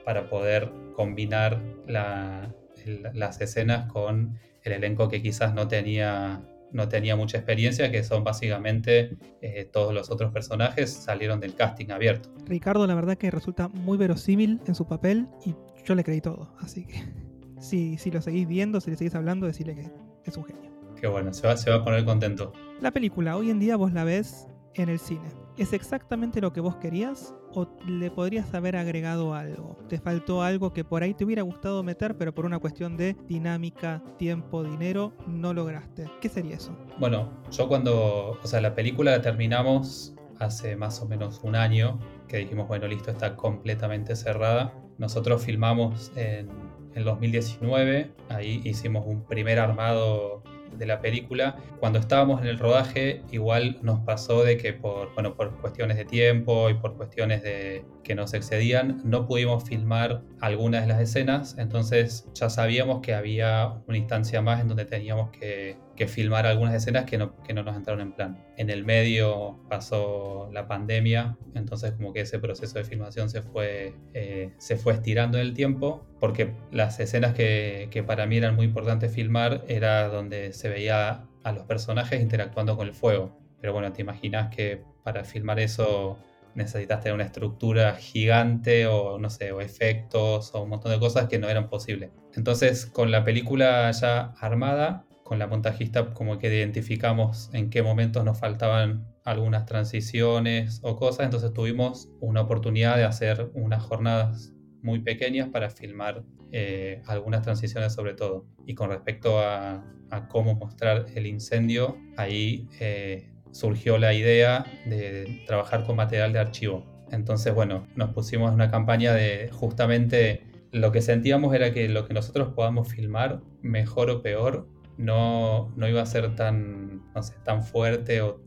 para 0.04 0.28
poder 0.28 0.72
combinar 0.96 1.62
las 1.86 3.40
escenas 3.40 3.86
con 3.92 4.40
el 4.64 4.74
elenco 4.74 5.10
que 5.10 5.22
quizás 5.22 5.54
no 5.54 5.68
tenía, 5.68 6.42
no 6.72 6.88
tenía 6.88 7.16
mucha 7.16 7.38
experiencia, 7.38 7.92
que 7.92 8.04
son 8.04 8.24
básicamente 8.24 9.18
eh, 9.42 9.70
todos 9.72 9.94
los 9.94 10.10
otros 10.12 10.32
personajes 10.32 10.92
salieron 10.92 11.40
del 11.40 11.56
casting 11.56 11.92
abierto. 11.92 12.30
Ricardo, 12.46 12.86
la 12.88 12.96
verdad 12.96 13.18
que 13.18 13.32
resulta 13.32 13.68
muy 13.68 13.98
verosímil 13.98 14.60
en 14.68 14.76
su 14.76 14.88
papel 14.88 15.28
y 15.46 15.56
yo 15.86 15.96
le 15.96 16.04
creí 16.04 16.22
todo, 16.22 16.54
así 16.60 16.86
que 16.86 17.04
si, 17.60 17.98
si 17.98 18.12
lo 18.12 18.22
seguís 18.22 18.48
viendo, 18.48 18.82
si 18.82 18.92
le 18.92 18.98
seguís 18.98 19.16
hablando, 19.16 19.48
decirle 19.48 19.76
que 19.76 19.92
es 20.26 20.38
un 20.38 20.46
genio. 20.46 20.70
Qué 21.00 21.08
bueno, 21.08 21.34
se 21.34 21.48
va, 21.48 21.56
se 21.56 21.70
va 21.70 21.78
a 21.78 21.84
poner 21.84 22.04
contento. 22.04 22.52
La 22.82 22.92
película, 22.92 23.38
hoy 23.38 23.50
en 23.50 23.60
día 23.60 23.78
vos 23.78 23.94
la 23.94 24.04
ves 24.04 24.48
en 24.76 24.90
el 24.90 25.00
cine. 25.00 25.30
¿Es 25.58 25.74
exactamente 25.74 26.42
lo 26.42 26.52
que 26.52 26.62
vos 26.62 26.76
querías 26.76 27.34
o 27.54 27.68
le 27.88 28.12
podrías 28.12 28.54
haber 28.54 28.76
agregado 28.76 29.34
algo? 29.34 29.78
¿Te 29.88 30.00
faltó 30.00 30.42
algo 30.42 30.74
que 30.74 30.84
por 30.84 31.04
ahí 31.04 31.14
te 31.14 31.26
hubiera 31.26 31.42
gustado 31.42 31.84
meter, 31.84 32.18
pero 32.18 32.34
por 32.34 32.46
una 32.46 32.60
cuestión 32.60 32.98
de 32.98 33.16
dinámica, 33.28 34.04
tiempo, 34.18 34.64
dinero, 34.64 35.14
no 35.28 35.54
lograste? 35.54 36.10
¿Qué 36.22 36.30
sería 36.30 36.56
eso? 36.56 36.76
Bueno, 36.98 37.30
yo 37.52 37.68
cuando, 37.68 38.38
o 38.42 38.48
sea, 38.48 38.62
la 38.62 38.76
película 38.76 39.12
la 39.12 39.22
terminamos 39.22 40.16
hace 40.40 40.76
más 40.76 41.02
o 41.02 41.08
menos 41.08 41.42
un 41.44 41.56
año, 41.56 42.00
que 42.28 42.38
dijimos, 42.38 42.68
bueno, 42.68 42.88
listo, 42.88 43.12
está 43.12 43.36
completamente 43.36 44.16
cerrada. 44.16 44.74
Nosotros 44.98 45.44
filmamos 45.44 46.12
en 46.16 46.50
en 46.96 47.04
2019. 47.04 48.12
Ahí 48.30 48.62
hicimos 48.64 49.06
un 49.06 49.24
primer 49.26 49.60
armado 49.60 50.44
de 50.72 50.86
la 50.86 51.02
película. 51.02 51.56
Cuando 51.80 52.00
estábamos 52.00 52.42
en 52.42 52.48
el 52.48 52.60
rodaje, 52.60 53.24
igual 53.32 53.78
nos 53.82 54.02
pasó 54.02 54.44
de 54.44 54.58
que 54.58 54.74
por, 54.74 55.14
bueno, 55.14 55.36
por 55.36 55.60
cuestiones 55.60 55.98
de 55.98 56.06
tiempo 56.06 56.70
y 56.70 56.76
por 56.76 56.96
cuestiones 56.96 57.44
de 57.44 57.86
que 58.10 58.16
nos 58.16 58.34
excedían, 58.34 59.02
no 59.04 59.28
pudimos 59.28 59.66
filmar 59.66 60.24
algunas 60.42 60.82
de 60.82 60.88
las 60.88 61.00
escenas, 61.00 61.56
entonces 61.60 62.28
ya 62.34 62.50
sabíamos 62.50 63.02
que 63.02 63.14
había 63.14 63.84
una 63.86 64.00
instancia 64.00 64.42
más 64.42 64.62
en 64.62 64.68
donde 64.68 64.86
teníamos 64.86 65.30
que, 65.30 65.78
filmar 66.08 66.48
algunas 66.48 66.74
escenas 66.74 67.06
que 67.06 67.20
no, 67.20 67.36
que 67.44 67.54
no 67.54 67.62
nos 67.62 67.76
entraron 67.76 68.02
en 68.02 68.14
plan. 68.14 68.44
En 68.58 68.72
el 68.72 68.84
medio 68.84 69.60
pasó 69.70 70.50
la 70.52 70.68
pandemia, 70.68 71.38
entonces 71.54 71.92
como 71.92 72.12
que 72.12 72.22
ese 72.22 72.40
proceso 72.40 72.80
de 72.80 72.84
filmación 72.84 73.30
se 73.30 73.44
fue, 73.44 73.94
eh, 74.16 74.54
se 74.58 74.76
fue 74.78 74.94
estirando 74.94 75.38
en 75.38 75.46
el 75.46 75.54
tiempo, 75.54 76.08
porque 76.20 76.56
las 76.72 77.00
escenas 77.00 77.36
que, 77.36 77.90
que 77.92 78.02
para 78.02 78.26
mí 78.26 78.38
eran 78.38 78.56
muy 78.56 78.66
importantes 78.66 79.14
filmar 79.14 79.64
era 79.68 80.08
donde 80.08 80.52
se 80.54 80.68
veía 80.70 81.28
a 81.44 81.52
los 81.52 81.66
personajes 81.66 82.20
interactuando 82.20 82.76
con 82.76 82.88
el 82.88 82.96
fuego. 82.96 83.38
Pero 83.62 83.74
bueno, 83.74 83.94
te 83.94 84.02
imaginas 84.02 84.50
que 84.56 84.82
para 85.04 85.24
filmar 85.26 85.60
eso 85.60 86.18
necesitas 86.56 87.02
tener 87.02 87.14
una 87.16 87.24
estructura 87.24 87.96
gigante 87.96 88.88
o 88.88 89.18
no 89.18 89.30
sé, 89.30 89.52
o 89.52 89.62
efectos 89.62 90.52
o 90.54 90.64
un 90.64 90.70
montón 90.70 90.92
de 90.92 91.00
cosas 91.00 91.28
que 91.28 91.40
no 91.40 91.50
eran 91.50 91.70
posibles. 91.70 92.12
Entonces, 92.36 92.86
con 92.86 93.12
la 93.12 93.24
película 93.24 93.90
ya 93.92 94.34
armada, 94.40 95.06
con 95.24 95.40
la 95.40 95.48
montajista 95.48 96.14
como 96.14 96.40
que 96.40 96.48
identificamos 96.48 97.50
en 97.54 97.70
qué 97.70 97.84
momentos 97.84 98.24
nos 98.26 98.40
faltaban 98.40 99.06
algunas 99.24 99.66
transiciones 99.66 100.80
o 100.84 100.96
cosas, 100.96 101.26
entonces 101.26 101.54
tuvimos 101.54 102.10
una 102.20 102.42
oportunidad 102.42 102.98
de 102.98 103.04
hacer 103.04 103.52
unas 103.54 103.84
jornadas 103.84 104.54
muy 104.82 105.00
pequeñas 105.02 105.50
para 105.50 105.70
filmar 105.70 106.24
eh, 106.52 107.04
algunas 107.06 107.44
transiciones 107.44 107.94
sobre 107.94 108.14
todo. 108.14 108.48
Y 108.66 108.74
con 108.74 108.90
respecto 108.90 109.40
a, 109.40 109.86
cómo 110.30 110.56
mostrar 110.56 111.06
el 111.14 111.28
incendio, 111.28 111.96
ahí 112.18 112.68
eh, 112.80 113.32
surgió 113.52 113.98
la 113.98 114.14
idea 114.14 114.66
de 114.86 115.44
trabajar 115.46 115.84
con 115.84 115.96
material 115.96 116.34
de 116.34 116.40
archivo. 116.40 116.86
Entonces, 117.12 117.54
bueno, 117.54 117.88
nos 117.96 118.12
pusimos 118.14 118.50
en 118.50 118.56
una 118.56 118.70
campaña 118.70 119.14
de 119.14 119.50
justamente 119.52 120.44
lo 120.72 120.92
que 120.92 121.02
sentíamos 121.02 121.54
era 121.56 121.74
que 121.74 121.90
lo 121.90 122.08
que 122.08 122.14
nosotros 122.14 122.54
podamos 122.54 122.92
filmar, 122.92 123.42
mejor 123.62 124.10
o 124.10 124.22
peor, 124.22 124.68
no, 124.98 125.74
no 125.76 125.88
iba 125.88 126.02
a 126.02 126.06
ser 126.06 126.36
tan, 126.36 127.12
no 127.14 127.24
sé, 127.24 127.34
tan 127.44 127.64
fuerte 127.64 128.22
o, 128.22 128.42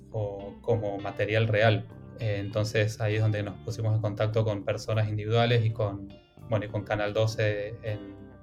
como 0.61 0.99
material 0.99 1.49
real. 1.49 1.89
Eh, 2.21 2.37
entonces 2.39 3.01
ahí 3.01 3.17
es 3.17 3.23
donde 3.23 3.43
nos 3.43 3.59
pusimos 3.61 3.95
en 3.95 4.03
contacto 4.03 4.45
con 4.45 4.65
personas 4.65 5.09
individuales 5.09 5.65
y 5.65 5.71
con, 5.71 6.09
bueno, 6.49 6.67
y 6.67 6.69
con 6.69 6.85
Canal 6.85 7.15
12, 7.15 7.75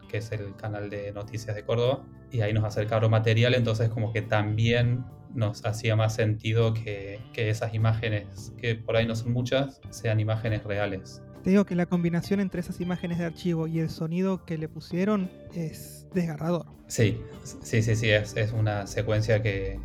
que 0.10 0.18
es 0.18 0.32
el 0.34 0.56
canal 0.58 0.90
de 0.90 1.14
noticias 1.14 1.56
de 1.56 1.64
Córdoba, 1.64 2.04
y 2.32 2.42
ahí 2.42 2.52
nos 2.52 2.66
acercaron 2.66 3.10
material, 3.12 3.56
entonces 3.56 3.90
como 3.90 4.12
que 4.12 4.22
también 4.22 5.06
nos 5.34 5.66
hacía 5.66 5.96
más 5.96 6.16
sentido 6.16 6.74
que, 6.74 7.20
esas 7.36 7.74
imágenes, 7.74 8.54
que 8.58 8.76
por 8.76 8.98
ahí 8.98 9.08
no 9.08 9.16
son 9.16 9.32
muchas, 9.32 9.80
sean 9.90 10.20
imágenes 10.20 10.64
reales. 10.64 11.22
Te 11.44 11.52
digo 11.52 11.66
que 11.66 11.76
la 11.76 11.86
combinación 11.86 12.42
entre 12.42 12.60
esas 12.60 12.82
imágenes 12.82 13.18
de 13.18 13.26
archivo 13.26 13.68
y 13.68 13.80
el 13.80 13.90
sonido 13.90 14.44
que 14.46 14.58
le 14.58 14.68
pusieron 14.68 15.32
es 15.54 16.08
desgarrador. 16.14 16.66
Sí, 16.88 17.22
sí, 17.44 17.82
sí, 17.82 17.96
sí, 17.96 18.10
es, 18.10 18.36
una 18.52 18.88
secuencia 18.88 19.42
que, 19.42 19.80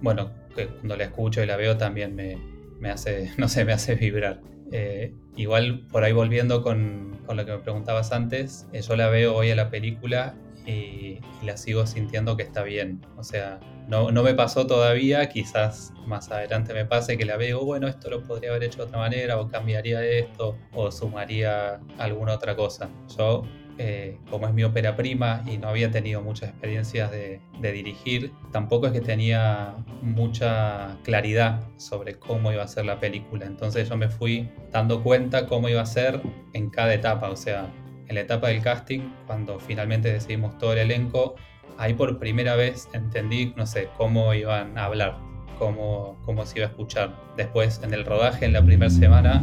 bueno, 0.00 0.32
que 0.56 0.66
cuando 0.66 0.96
la 0.96 1.04
escucho 1.04 1.42
y 1.42 1.46
la 1.46 1.56
veo 1.56 1.76
también 1.76 2.16
me, 2.16 2.90
hace, 2.90 3.30
no 3.38 3.48
sé, 3.48 3.64
me 3.64 3.72
hace 3.72 3.94
vibrar. 3.94 4.40
Eh, 4.72 5.12
igual 5.36 5.86
por 5.90 6.04
ahí 6.04 6.12
volviendo 6.12 6.62
con, 6.62 7.18
lo 7.28 7.44
que 7.44 7.52
me 7.52 7.58
preguntabas 7.58 8.12
antes, 8.12 8.66
eh, 8.72 8.82
yo 8.82 8.96
la 8.96 9.08
veo 9.08 9.34
hoy 9.34 9.50
a 9.50 9.56
la 9.56 9.70
película 9.70 10.34
y, 10.66 11.18
la 11.42 11.56
sigo 11.56 11.86
sintiendo 11.86 12.36
que 12.36 12.42
está 12.42 12.62
bien. 12.62 13.00
O 13.16 13.22
sea, 13.22 13.60
no, 13.86 14.10
no, 14.10 14.22
me 14.22 14.34
pasó 14.34 14.66
todavía, 14.66 15.28
quizás 15.28 15.92
más 16.06 16.30
adelante 16.30 16.74
me 16.74 16.84
pase 16.84 17.16
que 17.16 17.24
la 17.24 17.36
veo, 17.36 17.64
bueno, 17.64 17.86
esto 17.86 18.10
lo 18.10 18.22
podría 18.22 18.50
haber 18.50 18.64
hecho 18.64 18.78
de 18.78 18.84
otra 18.84 18.98
manera, 18.98 19.40
o 19.40 19.48
cambiaría 19.48 20.04
esto, 20.04 20.58
o 20.72 20.90
sumaría 20.90 21.80
alguna 21.96 22.34
otra 22.34 22.56
cosa. 22.56 22.90
Yo, 23.16 23.44
eh, 23.78 24.18
como 24.30 24.46
es 24.46 24.54
mi 24.54 24.64
ópera 24.64 24.96
prima 24.96 25.42
y 25.46 25.56
no 25.56 25.68
había 25.68 25.90
tenido 25.90 26.20
muchas 26.20 26.50
experiencias 26.50 27.10
de, 27.10 27.40
de 27.60 27.72
dirigir, 27.72 28.32
tampoco 28.52 28.88
es 28.88 28.92
que 28.92 29.00
tenía 29.00 29.76
mucha 30.02 30.98
claridad 31.04 31.60
sobre 31.76 32.18
cómo 32.18 32.52
iba 32.52 32.62
a 32.62 32.68
ser 32.68 32.84
la 32.84 32.98
película. 32.98 33.46
Entonces 33.46 33.88
yo 33.88 33.96
me 33.96 34.08
fui 34.08 34.48
dando 34.72 35.02
cuenta 35.02 35.46
cómo 35.46 35.68
iba 35.68 35.80
a 35.80 35.86
ser 35.86 36.20
en 36.52 36.70
cada 36.70 36.92
etapa. 36.92 37.30
O 37.30 37.36
sea, 37.36 37.70
en 38.08 38.14
la 38.14 38.22
etapa 38.22 38.48
del 38.48 38.62
casting, 38.62 39.00
cuando 39.26 39.58
finalmente 39.60 40.12
decidimos 40.12 40.58
todo 40.58 40.72
el 40.72 40.78
elenco, 40.78 41.36
ahí 41.76 41.94
por 41.94 42.18
primera 42.18 42.56
vez 42.56 42.88
entendí, 42.92 43.52
no 43.56 43.66
sé, 43.66 43.88
cómo 43.96 44.34
iban 44.34 44.76
a 44.76 44.84
hablar, 44.86 45.18
cómo, 45.58 46.18
cómo 46.24 46.44
se 46.46 46.58
iba 46.58 46.66
a 46.66 46.70
escuchar. 46.70 47.14
Después, 47.36 47.80
en 47.84 47.94
el 47.94 48.04
rodaje, 48.04 48.46
en 48.46 48.52
la 48.54 48.62
primera 48.62 48.90
semana, 48.90 49.42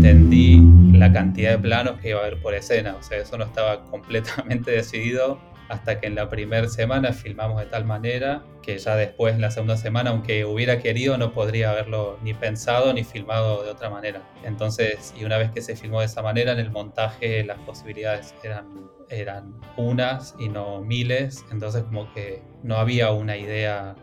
entendí 0.00 0.58
la 0.96 1.12
cantidad 1.12 1.50
de 1.50 1.58
planos 1.58 2.00
que 2.00 2.10
iba 2.10 2.20
a 2.20 2.22
haber 2.22 2.40
por 2.40 2.54
escena. 2.54 2.96
O 2.96 3.02
sea, 3.02 3.18
eso 3.18 3.36
no 3.36 3.44
estaba 3.44 3.84
completamente 3.90 4.70
decidido 4.70 5.38
hasta 5.68 6.00
que 6.00 6.06
en 6.06 6.14
la 6.14 6.28
primera 6.28 6.66
semana 6.68 7.12
filmamos 7.12 7.60
de 7.60 7.66
tal 7.66 7.84
manera 7.84 8.42
que 8.62 8.78
ya 8.78 8.96
después, 8.96 9.34
en 9.34 9.42
la 9.42 9.50
segunda 9.50 9.76
semana, 9.76 10.10
aunque 10.10 10.44
hubiera 10.44 10.78
querido, 10.78 11.18
no 11.18 11.32
podría 11.32 11.70
haberlo 11.70 12.18
ni 12.22 12.32
pensado 12.32 12.92
ni 12.94 13.04
filmado 13.04 13.62
de 13.62 13.70
otra 13.70 13.90
manera. 13.90 14.22
Entonces, 14.42 15.14
y 15.18 15.24
una 15.24 15.36
vez 15.36 15.50
que 15.50 15.60
se 15.60 15.76
filmó 15.76 16.00
de 16.00 16.06
esa 16.06 16.22
manera, 16.22 16.52
en 16.52 16.58
el 16.60 16.70
montaje 16.70 17.44
las 17.44 17.58
posibilidades 17.58 18.34
eran, 18.42 18.90
eran 19.10 19.54
unas 19.76 20.34
y 20.40 20.48
no 20.48 20.80
miles, 20.80 21.44
entonces 21.52 21.84
como 21.84 22.12
que 22.14 22.42
no 22.62 22.76
había 22.76 23.12
una 23.12 23.36
idea 23.36 23.94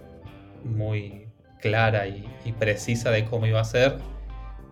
muy 0.64 1.28
clara 1.60 2.08
y, 2.08 2.24
precisa 2.60 3.12
de 3.12 3.26
cómo 3.26 3.46
iba 3.46 3.60
a 3.60 3.66
ser. 3.66 3.98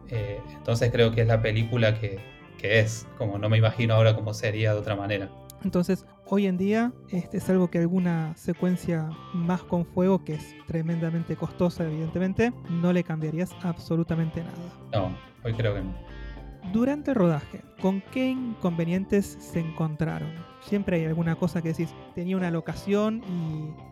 Eh, 0.10 0.42
entonces 0.56 0.92
creo 0.92 1.12
que 1.12 1.22
es 1.22 1.28
la 1.28 1.42
película 1.42 2.00
que, 2.00 2.20
que 2.58 2.80
es, 2.80 3.08
como 3.18 3.38
no 3.38 3.50
me 3.50 3.58
imagino 3.58 3.94
ahora 3.94 4.16
cómo 4.16 4.34
sería 4.34 4.74
de 4.74 4.80
otra 4.80 4.96
manera. 4.96 5.30
Entonces, 5.64 6.06
hoy 6.28 6.46
en 6.46 6.58
día, 6.58 6.94
este, 7.10 7.38
es 7.38 7.50
algo 7.50 7.72
que 7.72 7.80
alguna 7.80 8.36
secuencia 8.36 9.10
más 9.34 9.64
con 9.64 9.86
fuego, 9.86 10.24
que 10.24 10.36
es 10.36 10.56
tremendamente 10.68 11.36
costosa, 11.36 11.86
evidentemente, 11.86 12.54
no 12.70 12.94
le 12.94 13.04
cambiarías 13.04 13.52
absolutamente 13.64 14.44
nada. 14.44 14.56
No, 14.94 15.18
hoy 15.44 15.54
creo 15.54 15.74
que 15.74 15.82
no. 15.82 15.96
Durante 16.72 17.12
el 17.12 17.16
rodaje, 17.16 17.62
¿con 17.82 18.02
qué 18.12 18.30
inconvenientes 18.30 19.38
se 19.40 19.60
encontraron? 19.60 20.34
Siempre 20.68 20.98
hay 20.98 21.06
alguna 21.06 21.36
cosa 21.36 21.62
que 21.62 21.70
decís, 21.70 21.94
tenía 22.14 22.36
una 22.38 22.52
locación 22.52 23.24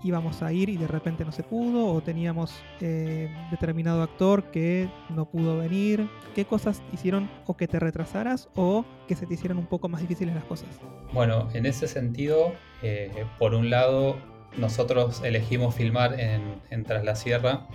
y 0.04 0.08
íbamos 0.08 0.42
a 0.42 0.52
ir 0.52 0.70
y 0.70 0.78
de 0.78 0.88
repente 0.88 1.24
no 1.26 1.32
se 1.32 1.44
pudo, 1.44 1.88
o 1.88 2.02
teníamos 2.02 2.54
eh, 2.82 3.30
determinado 3.52 4.02
actor 4.02 4.52
que 4.52 4.90
no 5.10 5.26
pudo 5.26 5.58
venir. 5.58 6.10
¿Qué 6.36 6.46
cosas 6.46 6.82
hicieron 6.92 7.30
o 7.46 7.56
que 7.56 7.68
te 7.68 7.80
retrasaras 7.80 8.50
o 8.56 8.86
que 9.08 9.16
se 9.16 9.26
te 9.26 9.36
hicieran 9.36 9.58
un 9.58 9.68
poco 9.68 9.90
más 9.90 10.02
difíciles 10.02 10.36
las 10.36 10.46
cosas? 10.46 10.70
Bueno, 11.14 11.50
en 11.54 11.66
ese 11.66 11.88
sentido, 11.88 12.54
eh, 12.82 13.26
por 13.40 13.54
un 13.54 13.70
lado, 13.70 14.18
nosotros 14.58 15.22
elegimos 15.24 15.76
filmar 15.76 16.20
en, 16.20 16.62
en 16.70 16.84
Tras 16.84 17.04
la 17.04 17.16
Sierra 17.16 17.68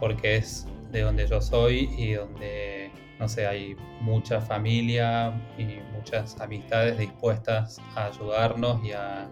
porque 0.00 0.36
es 0.36 0.66
de 0.90 1.00
donde 1.00 1.26
yo 1.26 1.40
soy 1.40 1.90
y 1.96 2.12
donde, 2.12 2.73
no 3.18 3.28
sé, 3.28 3.46
hay 3.46 3.76
mucha 4.00 4.40
familia 4.40 5.32
y 5.58 5.80
muchas 5.94 6.40
amistades 6.40 6.98
dispuestas 6.98 7.80
a 7.94 8.06
ayudarnos 8.06 8.84
y 8.84 8.92
a, 8.92 9.30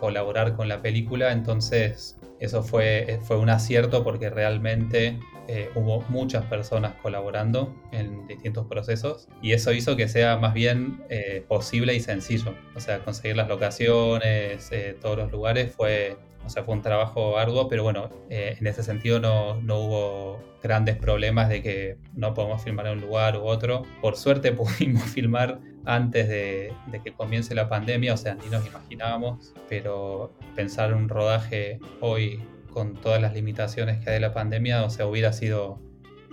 colaborar 0.00 0.56
con 0.56 0.68
la 0.68 0.80
película. 0.80 1.32
Entonces, 1.32 2.18
eso 2.40 2.62
fue, 2.62 3.20
fue 3.22 3.38
un 3.38 3.50
acierto 3.50 4.02
porque 4.02 4.30
realmente 4.30 5.18
eh, 5.50 5.70
hubo 5.74 6.02
muchas 6.10 6.44
personas 6.44 6.94
colaborando 7.00 7.74
en 7.90 8.26
distintos 8.26 8.66
procesos 8.66 9.28
y 9.40 9.52
eso 9.52 9.72
hizo 9.72 9.96
que 9.96 10.06
sea 10.06 10.36
más 10.36 10.52
bien 10.52 11.02
eh, 11.08 11.42
posible 11.48 11.94
y 11.94 12.00
sencillo. 12.00 12.54
O 12.76 12.80
sea, 12.80 13.02
conseguir 13.02 13.36
las 13.36 13.48
locaciones, 13.48 14.70
eh, 14.72 14.94
todos 15.00 15.16
los 15.16 15.32
lugares 15.32 15.72
fue, 15.74 16.18
o 16.44 16.50
sea, 16.50 16.64
fue 16.64 16.74
un 16.74 16.82
trabajo 16.82 17.38
arduo, 17.38 17.68
pero 17.68 17.82
bueno, 17.82 18.10
eh, 18.30 18.56
en 18.58 18.66
ese 18.66 18.82
sentido 18.82 19.20
no, 19.20 19.60
no, 19.60 19.78
hubo 19.78 20.42
grandes 20.62 20.96
problemas 20.96 21.48
de 21.48 21.62
que 21.62 21.96
no 22.14 22.34
podemos 22.34 22.62
filmar 22.62 22.86
en 22.86 22.92
un 22.94 23.00
lugar 23.00 23.36
u 23.36 23.44
otro. 23.44 23.82
Por 24.00 24.16
suerte 24.16 24.52
pudimos 24.52 25.04
filmar 25.04 25.60
antes 25.84 26.28
de, 26.28 26.72
de, 26.86 27.02
que 27.02 27.12
comience 27.12 27.54
la 27.54 27.68
pandemia, 27.68 28.14
o 28.14 28.16
sea, 28.16 28.34
ni 28.34 28.48
nos 28.48 28.66
imaginábamos, 28.66 29.54
pero 29.68 30.32
pensar 30.54 30.94
un 30.94 31.08
rodaje 31.08 31.78
hoy 32.00 32.40
con 32.70 32.94
todas 32.94 33.20
las 33.20 33.34
limitaciones 33.34 33.98
que 33.98 34.10
hay 34.10 34.14
de 34.14 34.20
la 34.20 34.32
pandemia, 34.32 34.84
o 34.84 34.90
sea, 34.90 35.06
hubiera 35.06 35.32
sido 35.32 35.80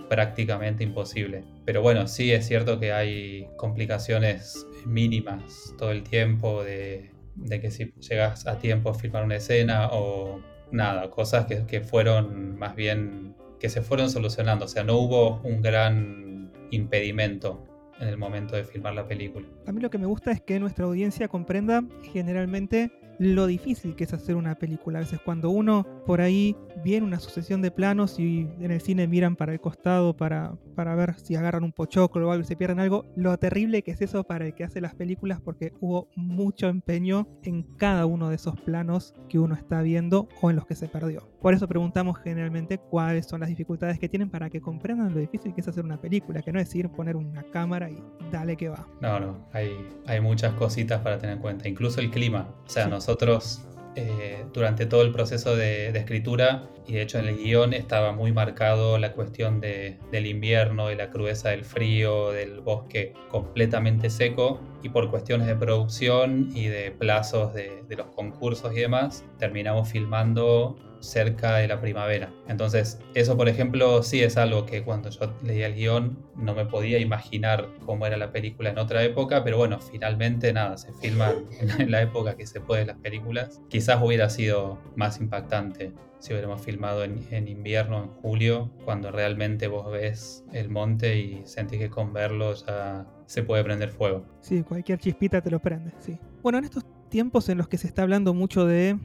prácticamente 0.08 0.84
imposible. 0.84 1.44
Pero 1.64 1.82
bueno, 1.82 2.06
sí 2.06 2.32
es 2.32 2.46
cierto 2.46 2.78
que 2.78 2.92
hay 2.92 3.48
complicaciones 3.56 4.66
mínimas 4.84 5.74
todo 5.78 5.90
el 5.90 6.02
tiempo 6.02 6.62
de 6.62 7.10
de 7.36 7.60
que 7.60 7.70
si 7.70 7.92
llegas 8.00 8.46
a 8.46 8.58
tiempo 8.58 8.90
a 8.90 8.94
filmar 8.94 9.24
una 9.24 9.36
escena 9.36 9.88
o 9.92 10.40
nada, 10.72 11.10
cosas 11.10 11.46
que, 11.46 11.80
fueron 11.80 12.58
más 12.58 12.74
bien, 12.74 13.34
que 13.60 13.68
se 13.68 13.82
fueron 13.82 14.10
solucionando, 14.10 14.64
o 14.64 14.68
sea, 14.68 14.84
no 14.84 14.96
hubo 14.96 15.40
un 15.42 15.62
gran 15.62 16.50
impedimento 16.70 17.64
en 18.00 18.08
el 18.08 18.18
momento 18.18 18.56
de 18.56 18.64
filmar 18.64 18.94
la 18.94 19.06
película. 19.06 19.46
A 19.66 19.72
mí 19.72 19.80
lo 19.80 19.90
que 19.90 19.98
me 19.98 20.06
gusta 20.06 20.30
es 20.32 20.40
que 20.40 20.60
nuestra 20.60 20.84
audiencia 20.84 21.28
comprenda 21.28 21.82
generalmente 22.12 22.90
lo 23.18 23.46
difícil 23.46 23.94
que 23.96 24.04
es 24.04 24.12
hacer 24.12 24.36
una 24.36 24.54
película. 24.54 24.98
A 24.98 25.02
veces 25.02 25.20
cuando 25.24 25.50
uno 25.50 25.86
por 26.06 26.20
ahí 26.20 26.56
viene 26.84 27.06
una 27.06 27.20
sucesión 27.20 27.62
de 27.62 27.70
planos 27.70 28.18
y 28.18 28.48
en 28.60 28.70
el 28.70 28.80
cine 28.80 29.06
miran 29.06 29.36
para 29.36 29.52
el 29.52 29.60
costado 29.60 30.16
para, 30.16 30.56
para 30.74 30.94
ver 30.94 31.14
si 31.18 31.34
agarran 31.36 31.64
un 31.64 31.72
pochoclo 31.72 32.28
o 32.28 32.32
algo 32.32 32.44
y 32.44 32.46
se 32.46 32.56
pierden 32.56 32.80
algo, 32.80 33.04
lo 33.16 33.36
terrible 33.38 33.82
que 33.82 33.92
es 33.92 34.00
eso 34.00 34.24
para 34.24 34.46
el 34.46 34.54
que 34.54 34.64
hace 34.64 34.80
las 34.80 34.94
películas 34.94 35.40
porque 35.40 35.72
hubo 35.80 36.08
mucho 36.16 36.68
empeño 36.68 37.28
en 37.42 37.62
cada 37.62 38.06
uno 38.06 38.28
de 38.28 38.36
esos 38.36 38.60
planos 38.60 39.14
que 39.28 39.38
uno 39.38 39.54
está 39.54 39.82
viendo 39.82 40.28
o 40.40 40.50
en 40.50 40.56
los 40.56 40.66
que 40.66 40.74
se 40.74 40.88
perdió. 40.88 41.28
Por 41.46 41.54
eso 41.54 41.68
preguntamos 41.68 42.18
generalmente 42.18 42.78
cuáles 42.78 43.26
son 43.26 43.38
las 43.38 43.48
dificultades 43.48 44.00
que 44.00 44.08
tienen 44.08 44.28
para 44.28 44.50
que 44.50 44.60
comprendan 44.60 45.14
lo 45.14 45.20
difícil 45.20 45.54
que 45.54 45.60
es 45.60 45.68
hacer 45.68 45.84
una 45.84 45.96
película, 45.96 46.42
que 46.42 46.50
no 46.50 46.58
es 46.58 46.74
ir, 46.74 46.88
poner 46.88 47.14
una 47.14 47.44
cámara 47.52 47.88
y 47.88 48.02
dale 48.32 48.56
que 48.56 48.68
va. 48.68 48.84
No, 49.00 49.20
no, 49.20 49.46
hay, 49.52 49.70
hay 50.06 50.20
muchas 50.20 50.54
cositas 50.54 51.00
para 51.02 51.18
tener 51.18 51.36
en 51.36 51.40
cuenta, 51.40 51.68
incluso 51.68 52.00
el 52.00 52.10
clima. 52.10 52.52
O 52.66 52.68
sea, 52.68 52.88
nosotros 52.88 53.64
eh, 53.94 54.44
durante 54.52 54.86
todo 54.86 55.02
el 55.02 55.12
proceso 55.12 55.54
de, 55.54 55.88
escritura 55.96 56.64
y 56.84 56.94
de 56.94 57.02
hecho 57.02 57.20
en 57.20 57.26
el 57.26 57.36
guion 57.36 57.74
estaba 57.74 58.10
muy 58.10 58.32
marcado 58.32 58.98
la 58.98 59.12
cuestión 59.12 59.60
del 59.60 60.26
invierno, 60.26 60.88
de 60.88 60.96
la 60.96 61.10
crudeza 61.10 61.50
del 61.50 61.64
frío, 61.64 62.32
del 62.32 62.58
bosque 62.60 63.14
completamente 63.30 64.10
seco 64.10 64.60
y 64.82 64.88
por 64.88 65.10
cuestiones 65.10 65.46
de 65.46 65.54
producción 65.54 66.50
y 66.56 66.66
de 66.66 66.90
plazos 66.90 67.54
de, 67.54 67.84
de 67.88 67.94
los 67.94 68.08
concursos 68.08 68.76
y 68.76 68.80
demás 68.80 69.24
terminamos 69.38 69.88
filmando 69.88 70.76
cerca 71.06 71.56
de 71.56 71.68
la 71.68 71.80
primavera. 71.80 72.32
Entonces, 72.48 72.98
eso 73.14 73.36
por 73.36 73.48
ejemplo 73.48 74.02
sí 74.02 74.22
es 74.22 74.36
algo 74.36 74.66
que 74.66 74.82
cuando 74.82 75.10
yo 75.10 75.32
leía 75.42 75.66
el 75.66 75.74
guion 75.74 76.18
no 76.34 76.54
me 76.54 76.66
podía 76.66 76.98
imaginar 76.98 77.68
cómo 77.84 78.06
era 78.06 78.16
la 78.16 78.32
película 78.32 78.70
en 78.70 78.78
otra 78.78 79.02
época, 79.02 79.44
pero 79.44 79.56
bueno, 79.56 79.80
finalmente 79.80 80.52
nada, 80.52 80.76
se 80.76 80.92
filma 80.92 81.32
en 81.78 81.90
la 81.90 82.02
época 82.02 82.36
que 82.36 82.46
se 82.46 82.60
puede 82.60 82.84
las 82.84 82.98
películas. 82.98 83.60
Quizás 83.68 84.02
hubiera 84.02 84.28
sido 84.28 84.78
más 84.96 85.20
impactante 85.20 85.92
si 86.18 86.32
hubiéramos 86.32 86.60
filmado 86.62 87.04
en, 87.04 87.48
invierno, 87.48 88.02
en 88.02 88.08
julio, 88.08 88.70
cuando 88.84 89.10
realmente 89.10 89.68
vos 89.68 89.90
ves 89.92 90.44
el 90.52 90.70
monte 90.70 91.18
y 91.18 91.42
sentís 91.44 91.78
que 91.78 91.90
con 91.90 92.12
verlo 92.12 92.54
ya 92.54 93.06
se 93.26 93.42
puede 93.42 93.62
prender 93.62 93.90
fuego. 93.90 94.24
Sí, 94.40 94.62
cualquier 94.62 94.98
chispita 94.98 95.40
te 95.40 95.50
lo 95.50 95.60
prende, 95.60 95.92
sí. 96.00 96.18
Bueno, 96.42 96.58
en 96.58 96.64
estos 96.64 96.84
tiempos 97.10 97.48
en 97.48 97.58
los 97.58 97.68
que 97.68 97.78
se 97.78 97.86
está 97.86 98.02
hablando 98.02 98.34
mucho 98.34 98.66
de 98.66 98.98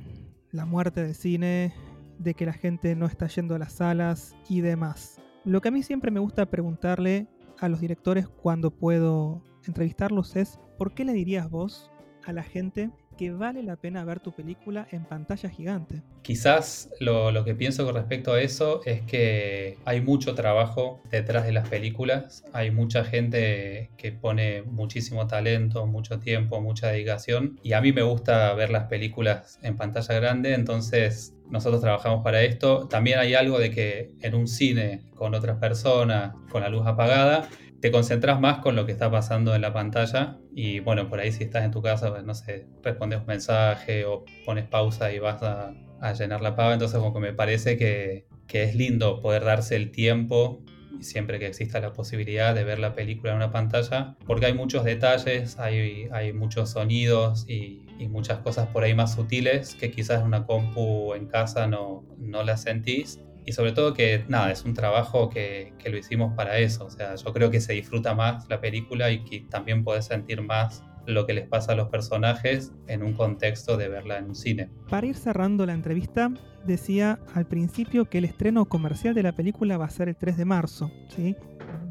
la 0.52 0.66
muerte 0.66 1.04
del 1.04 1.16
cine, 1.16 1.74
de 2.22 2.34
que 2.34 2.46
la 2.46 2.54
gente 2.54 2.96
no 2.96 3.06
está 3.06 3.28
yendo 3.28 3.56
a 3.56 3.60
las 3.60 3.74
salas 3.74 4.36
y 4.48 4.62
demás. 4.62 5.22
Lo 5.44 5.62
que 5.62 5.70
a 5.70 5.72
mí 5.72 5.84
siempre 5.84 6.12
me 6.12 6.20
gusta 6.20 6.46
preguntarle 6.46 7.28
a 7.60 7.70
los 7.70 7.80
directores 7.80 8.28
cuando 8.28 8.72
puedo 8.72 9.44
entrevistarlos 9.66 10.36
es, 10.36 10.60
¿por 10.78 10.94
qué 10.94 11.06
le 11.06 11.14
dirías 11.14 11.50
vos 11.50 11.92
a 12.26 12.34
la 12.34 12.44
gente 12.44 12.92
que 13.22 13.30
vale 13.30 13.62
la 13.62 13.76
pena 13.76 14.04
ver 14.04 14.20
tu 14.20 14.32
película 14.32 14.88
en 14.90 15.06
pantalla 15.06 15.48
gigante. 15.48 16.02
Quizás 16.24 16.90
lo, 17.00 17.46
que 17.46 17.54
pienso 17.54 17.86
con 17.86 17.94
respecto 17.94 18.34
a 18.34 18.42
eso 18.42 18.82
es 18.84 19.02
que 19.02 19.78
hay 19.86 20.02
mucho 20.02 20.34
trabajo 20.34 21.04
detrás 21.12 21.46
de 21.46 21.52
las 21.52 21.70
películas, 21.70 22.44
hay 22.52 22.72
mucha 22.72 23.04
gente 23.04 23.92
que 23.96 24.12
pone 24.12 24.64
muchísimo 24.64 25.28
talento, 25.28 25.86
mucho 25.86 26.18
tiempo, 26.18 26.62
mucha 26.62 26.88
dedicación 26.88 27.60
y 27.62 27.74
a 27.74 27.82
mí 27.82 27.94
me 27.94 28.02
gusta 28.02 28.52
ver 28.56 28.72
las 28.72 28.86
películas 28.86 29.60
en 29.62 29.78
pantalla 29.78 30.16
grande, 30.16 30.56
entonces 30.56 31.36
nosotros 31.48 31.80
trabajamos 31.80 32.24
para 32.24 32.42
esto. 32.42 32.88
También 32.88 33.20
hay 33.20 33.36
algo 33.36 33.60
de 33.60 33.70
que 33.70 34.16
en 34.22 34.34
un 34.34 34.48
cine 34.48 35.04
con 35.14 35.36
otras 35.36 35.60
personas, 35.60 36.34
con 36.50 36.64
la 36.64 36.70
luz 36.70 36.88
apagada, 36.88 37.48
te 37.82 37.92
concentras 37.92 38.40
más 38.40 38.60
con 38.60 38.76
lo 38.76 38.86
que 38.86 38.92
está 38.92 39.10
pasando 39.10 39.56
en 39.56 39.62
la 39.62 39.74
pantalla 39.74 40.38
y 40.56 40.80
bueno, 40.80 41.10
por 41.10 41.20
ahí 41.20 41.32
si 41.32 41.44
estás 41.44 41.66
en 41.66 41.72
tu 41.72 41.82
casa, 41.82 42.12
pues, 42.12 42.24
no 42.24 42.36
sé, 42.36 42.68
respondes 42.84 43.20
un 43.20 43.26
mensaje 43.26 44.06
o 44.06 44.24
pones 44.46 44.68
pausa 44.68 45.12
y 45.12 45.20
vas 45.20 45.42
a, 45.42 45.74
llenar 46.14 46.42
la 46.42 46.56
pava, 46.56 46.74
entonces 46.74 46.98
como 46.98 47.14
que 47.14 47.20
me 47.20 47.34
parece 47.34 47.78
que, 47.78 48.26
es 48.52 48.76
lindo 48.76 49.22
poder 49.22 49.46
darse 49.46 49.78
el 49.78 49.92
tiempo 49.92 50.62
siempre 51.00 51.40
que 51.40 51.48
exista 51.48 51.80
la 51.80 51.94
posibilidad 51.94 52.54
de 52.54 52.66
ver 52.66 52.80
la 52.80 52.94
película 52.94 53.32
en 53.32 53.38
una 53.38 53.50
pantalla, 53.50 54.18
porque 54.28 54.48
hay 54.48 54.54
muchos 54.54 54.84
detalles, 54.84 55.58
hay, 55.58 56.10
hay 56.12 56.34
muchos 56.34 56.72
sonidos 56.72 57.46
y, 57.48 57.88
muchas 58.10 58.40
cosas 58.40 58.68
por 58.70 58.84
ahí 58.84 58.96
más 58.96 59.14
sutiles 59.14 59.76
que 59.76 59.92
quizás 59.92 60.24
una 60.24 60.48
compu 60.48 61.14
en 61.14 61.28
casa 61.28 61.68
no, 61.68 62.04
no 62.18 62.42
las 62.42 62.64
sentís 62.64 63.20
y 63.46 63.54
sobre 63.54 63.72
todo 63.72 63.94
que 63.94 64.24
nada, 64.28 64.52
es 64.52 64.64
un 64.64 64.74
trabajo 64.74 65.30
que, 65.30 65.74
que, 65.80 65.90
lo 65.90 65.98
hicimos 65.98 66.34
para 66.36 66.58
eso. 66.60 66.86
O 66.86 66.90
sea, 66.90 67.16
yo 67.16 67.34
creo 67.34 67.50
que 67.50 67.60
se 67.60 67.74
disfruta 67.74 68.14
más 68.14 68.48
la 68.50 68.62
película 68.62 69.12
y 69.12 69.24
que 69.24 69.42
también 69.50 69.84
podés 69.84 70.06
sentir 70.06 70.42
más 70.42 70.84
lo 71.06 71.26
que 71.26 71.34
les 71.34 71.48
pasa 71.48 71.74
a 71.74 71.76
los 71.76 71.90
personajes 71.90 72.72
en 72.88 73.04
un 73.04 73.14
contexto 73.14 73.78
de 73.78 73.90
verla 73.90 74.18
en 74.18 74.26
un 74.26 74.36
cine. 74.36 74.70
Para 74.90 75.08
ir 75.08 75.16
cerrando 75.16 75.66
la 75.66 75.74
entrevista, 75.74 76.32
decía 76.66 77.20
al 77.34 77.48
principio 77.48 78.06
que 78.06 78.20
el 78.20 78.26
estreno 78.26 78.66
comercial 78.66 79.14
de 79.14 79.24
la 79.24 79.34
película 79.34 79.78
va 79.78 79.86
a 79.86 79.90
ser 79.90 80.10
el 80.10 80.16
3 80.16 80.38
de 80.38 80.46
marzo. 80.46 80.92
¿sí? 81.10 81.36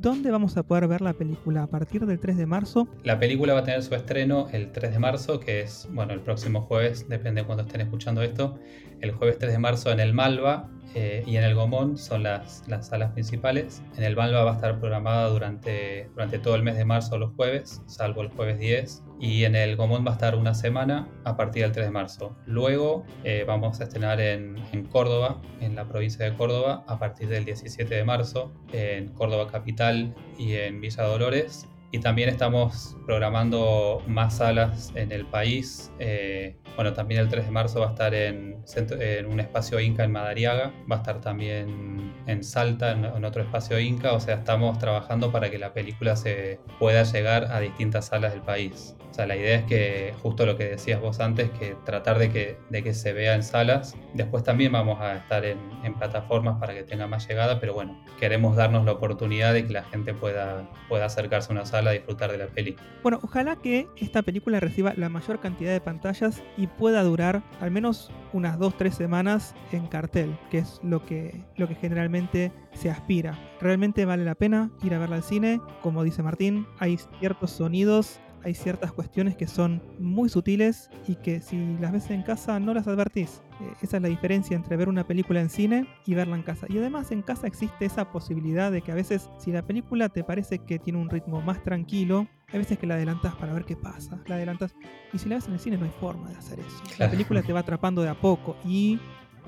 ¿Dónde 0.01 0.31
vamos 0.31 0.57
a 0.57 0.63
poder 0.63 0.89
ver 0.89 1.01
la 1.01 1.13
película? 1.13 1.65
¿A 1.65 1.67
partir 1.67 2.07
del 2.07 2.19
3 2.19 2.37
de 2.37 2.47
marzo? 2.47 2.89
La 3.05 3.19
película 3.19 3.55
va 3.55 3.61
a 3.61 3.65
tener 3.65 3.83
su 3.83 3.95
estreno 3.95 4.49
el 4.53 4.73
3 4.73 4.93
de 4.93 4.99
marzo, 4.99 5.41
que 5.41 5.61
es, 5.61 5.89
bueno, 5.93 6.13
el 6.13 6.21
próximo 6.21 6.63
jueves, 6.63 7.09
depende 7.09 7.43
de 7.43 7.47
cuando 7.47 7.65
estén 7.65 7.83
escuchando 7.83 8.23
esto. 8.23 8.59
El 9.01 9.13
jueves 9.13 9.39
3 9.39 9.53
de 9.53 9.59
marzo 9.59 9.91
en 9.91 10.01
el 10.01 10.15
Malva, 10.15 10.71
eh, 10.95 11.23
y 11.27 11.37
en 11.37 11.45
el 11.45 11.55
Gomón 11.55 11.97
son 11.97 12.25
las, 12.25 12.65
las, 12.67 12.89
salas 12.89 13.13
principales. 13.13 13.83
En 13.97 14.03
el 14.03 14.17
Malva 14.17 14.45
va 14.45 14.53
a 14.53 14.55
estar 14.55 14.81
programada 14.81 15.29
durante, 15.29 16.09
durante 16.15 16.39
todo 16.39 16.57
el 16.57 16.63
mes 16.63 16.77
de 16.77 16.85
marzo 16.85 17.17
los 17.19 17.33
jueves, 17.35 17.83
salvo 17.87 18.23
el 18.23 18.29
jueves 18.29 18.59
10. 18.59 19.05
Y 19.21 19.45
en 19.45 19.55
el 19.55 19.77
Gomón 19.77 20.05
va 20.05 20.11
a 20.11 20.15
estar 20.15 20.35
una 20.35 20.55
semana 20.55 21.09
a 21.25 21.37
partir 21.37 21.63
del 21.63 21.73
3 21.73 21.87
de 21.87 21.93
marzo. 21.93 22.37
Luego 22.47 23.05
eh, 23.23 23.45
vamos 23.47 23.81
a 23.81 23.85
estrenar 23.85 24.21
en, 24.21 24.57
en, 24.73 24.87
Córdoba, 24.87 25.41
en 25.61 25.77
la 25.77 25.87
provincia 25.87 26.25
de 26.25 26.35
Córdoba, 26.37 26.85
a 26.87 26.99
partir 26.99 27.29
del 27.29 27.45
17 27.45 27.95
de 27.95 28.05
marzo, 28.05 28.53
en 28.73 29.09
Córdoba 29.09 29.47
Capital 29.47 30.15
y 30.39 30.55
en 30.55 30.81
Villa 30.81 31.05
Dolores. 31.05 31.69
Y 31.93 31.99
también 31.99 32.29
estamos 32.29 32.97
programando 33.05 34.03
más 34.07 34.37
salas 34.37 34.93
en 34.95 35.11
el 35.11 35.27
país. 35.27 35.93
Eh, 35.99 36.57
bueno, 36.77 36.93
también 36.93 37.21
el 37.21 37.29
3 37.29 37.47
de 37.47 37.51
marzo 37.51 37.81
va 37.81 37.89
a 37.89 37.91
estar 37.91 38.15
en, 38.15 38.63
en, 38.77 39.27
un 39.27 39.41
espacio 39.41 39.81
Inca 39.81 40.05
en 40.05 40.13
Madariaga, 40.13 40.73
va 40.91 40.97
a 40.97 40.99
estar 41.01 41.21
también 41.21 42.15
en 42.27 42.45
Salta, 42.45 42.93
en, 42.93 43.05
en, 43.05 43.25
otro 43.25 43.43
espacio 43.43 43.81
Inca. 43.81 44.13
O 44.13 44.21
sea, 44.21 44.37
estamos 44.37 44.79
trabajando 44.79 45.33
para 45.33 45.51
que 45.51 45.59
la 45.59 45.73
película 45.73 46.15
se 46.15 46.61
pueda 46.79 47.03
llegar 47.03 47.47
a 47.51 47.59
distintas 47.59 48.07
salas 48.07 48.33
del 48.33 48.43
país. 48.43 48.95
O 49.11 49.13
sea, 49.15 49.27
la 49.27 49.37
idea 49.37 49.57
es 49.57 49.65
que, 49.65 50.15
justo 50.23 50.47
lo 50.47 50.57
que 50.57 50.67
decías 50.67 51.01
vos 51.01 51.19
antes, 51.19 51.51
que 51.51 51.77
tratar 51.85 52.19
de 52.21 52.31
que, 52.31 52.59
de 52.71 52.85
que 52.85 52.95
se 52.95 53.13
vea 53.13 53.35
en 53.35 53.43
salas. 53.43 53.97
Después 54.15 54.45
también 54.45 54.71
vamos 54.71 55.01
a 55.01 55.17
estar 55.17 55.45
en, 55.45 55.59
en 55.83 55.95
plataformas 55.95 56.61
para 56.61 56.75
que 56.75 56.85
tenga 56.85 57.09
más 57.09 57.27
llegada, 57.27 57.59
pero 57.59 57.75
bueno, 57.75 58.01
queremos 58.21 58.55
darnos 58.55 58.85
la 58.85 58.93
oportunidad 58.93 59.53
de 59.53 59.67
que 59.67 59.73
la 59.73 59.83
gente 59.83 60.15
pueda, 60.15 60.71
pueda 60.89 61.07
acercarse 61.07 61.51
a 61.51 61.55
una 61.55 61.67
sala 61.67 61.80
a 61.89 61.93
disfrutar 61.93 62.31
de 62.31 62.39
la 62.39 62.47
peli. 62.47 62.77
Bueno, 63.03 63.19
ojalá 63.23 63.57
que 63.57 63.87
esta 63.97 64.23
película 64.23 64.61
reciba 64.61 64.95
la 64.97 65.09
mayor 65.09 65.41
cantidad 65.41 65.73
de 65.73 65.81
pantallas 65.81 66.43
y 66.57 66.67
pueda 66.67 67.03
durar 67.03 67.43
al 67.61 67.71
menos 67.71 68.11
unas 68.33 68.59
2-3 68.59 68.91
semanas 68.91 69.55
en 69.73 69.87
cartel, 69.87 70.39
que 70.51 70.59
es 70.59 70.81
lo 70.83 71.05
que, 71.05 71.45
lo 71.57 71.69
que 71.69 71.75
generalmente 71.75 72.53
se 72.73 72.91
aspira. 72.91 73.39
Realmente 73.61 74.05
vale 74.05 74.25
la 74.25 74.35
pena 74.35 74.71
ir 74.83 74.95
a 74.95 74.99
verla 74.99 75.17
al 75.17 75.23
cine, 75.23 75.61
como 75.83 76.05
dice 76.05 76.23
Martín, 76.23 76.67
hay 76.79 76.99
ciertos 77.19 77.51
sonidos 77.51 78.21
hay 78.45 78.55
ciertas 78.55 78.93
cuestiones 78.93 79.37
que 79.37 79.47
son 79.47 79.83
muy 79.99 80.29
sutiles 80.29 80.91
y 81.07 81.17
que 81.17 81.41
si 81.41 81.77
las 81.79 81.93
ves 81.93 82.11
en 82.11 82.23
casa 82.23 82.59
no 82.61 82.75
las 82.75 82.87
advertís. 82.87 83.43
Eh, 83.61 83.73
esa 83.83 83.97
es 83.99 84.03
la 84.03 84.09
diferencia 84.09 84.57
entre 84.57 84.77
ver 84.77 84.89
una 84.89 85.07
película 85.07 85.41
en 85.41 85.51
cine 85.51 85.87
y 86.07 86.15
verla 86.15 86.37
en 86.37 86.43
casa. 86.43 86.67
Y 86.69 86.79
además 86.79 87.11
en 87.13 87.23
casa 87.23 87.47
existe 87.47 87.85
esa 87.85 88.11
posibilidad 88.11 88.73
de 88.73 88.83
que 88.83 88.93
a 88.93 88.95
veces 88.95 89.31
si 89.39 89.53
la 89.53 89.63
película 89.63 90.09
te 90.09 90.25
parece 90.25 90.59
que 90.59 90.79
tiene 90.79 90.99
un 90.99 91.11
ritmo 91.11 91.41
más 91.43 91.63
tranquilo, 91.63 92.27
hay 92.53 92.59
veces 92.59 92.79
que 92.79 92.87
la 92.87 92.95
adelantas 92.95 93.35
para 93.37 93.53
ver 93.53 93.65
qué 93.65 93.77
pasa. 93.77 94.19
La 94.27 94.37
adelantas 94.37 94.75
y 95.13 95.19
si 95.19 95.29
la 95.29 95.37
ves 95.37 95.47
en 95.47 95.55
el 95.55 95.61
cine 95.61 95.77
no 95.77 95.85
hay 95.85 95.93
forma 96.01 96.31
de 96.31 96.37
hacer 96.37 96.59
eso. 96.61 96.83
La 96.99 97.11
película 97.11 97.43
te 97.43 97.53
va 97.53 97.61
atrapando 97.61 98.03
de 98.03 98.09
a 98.09 98.15
poco 98.15 98.57
y 98.65 98.99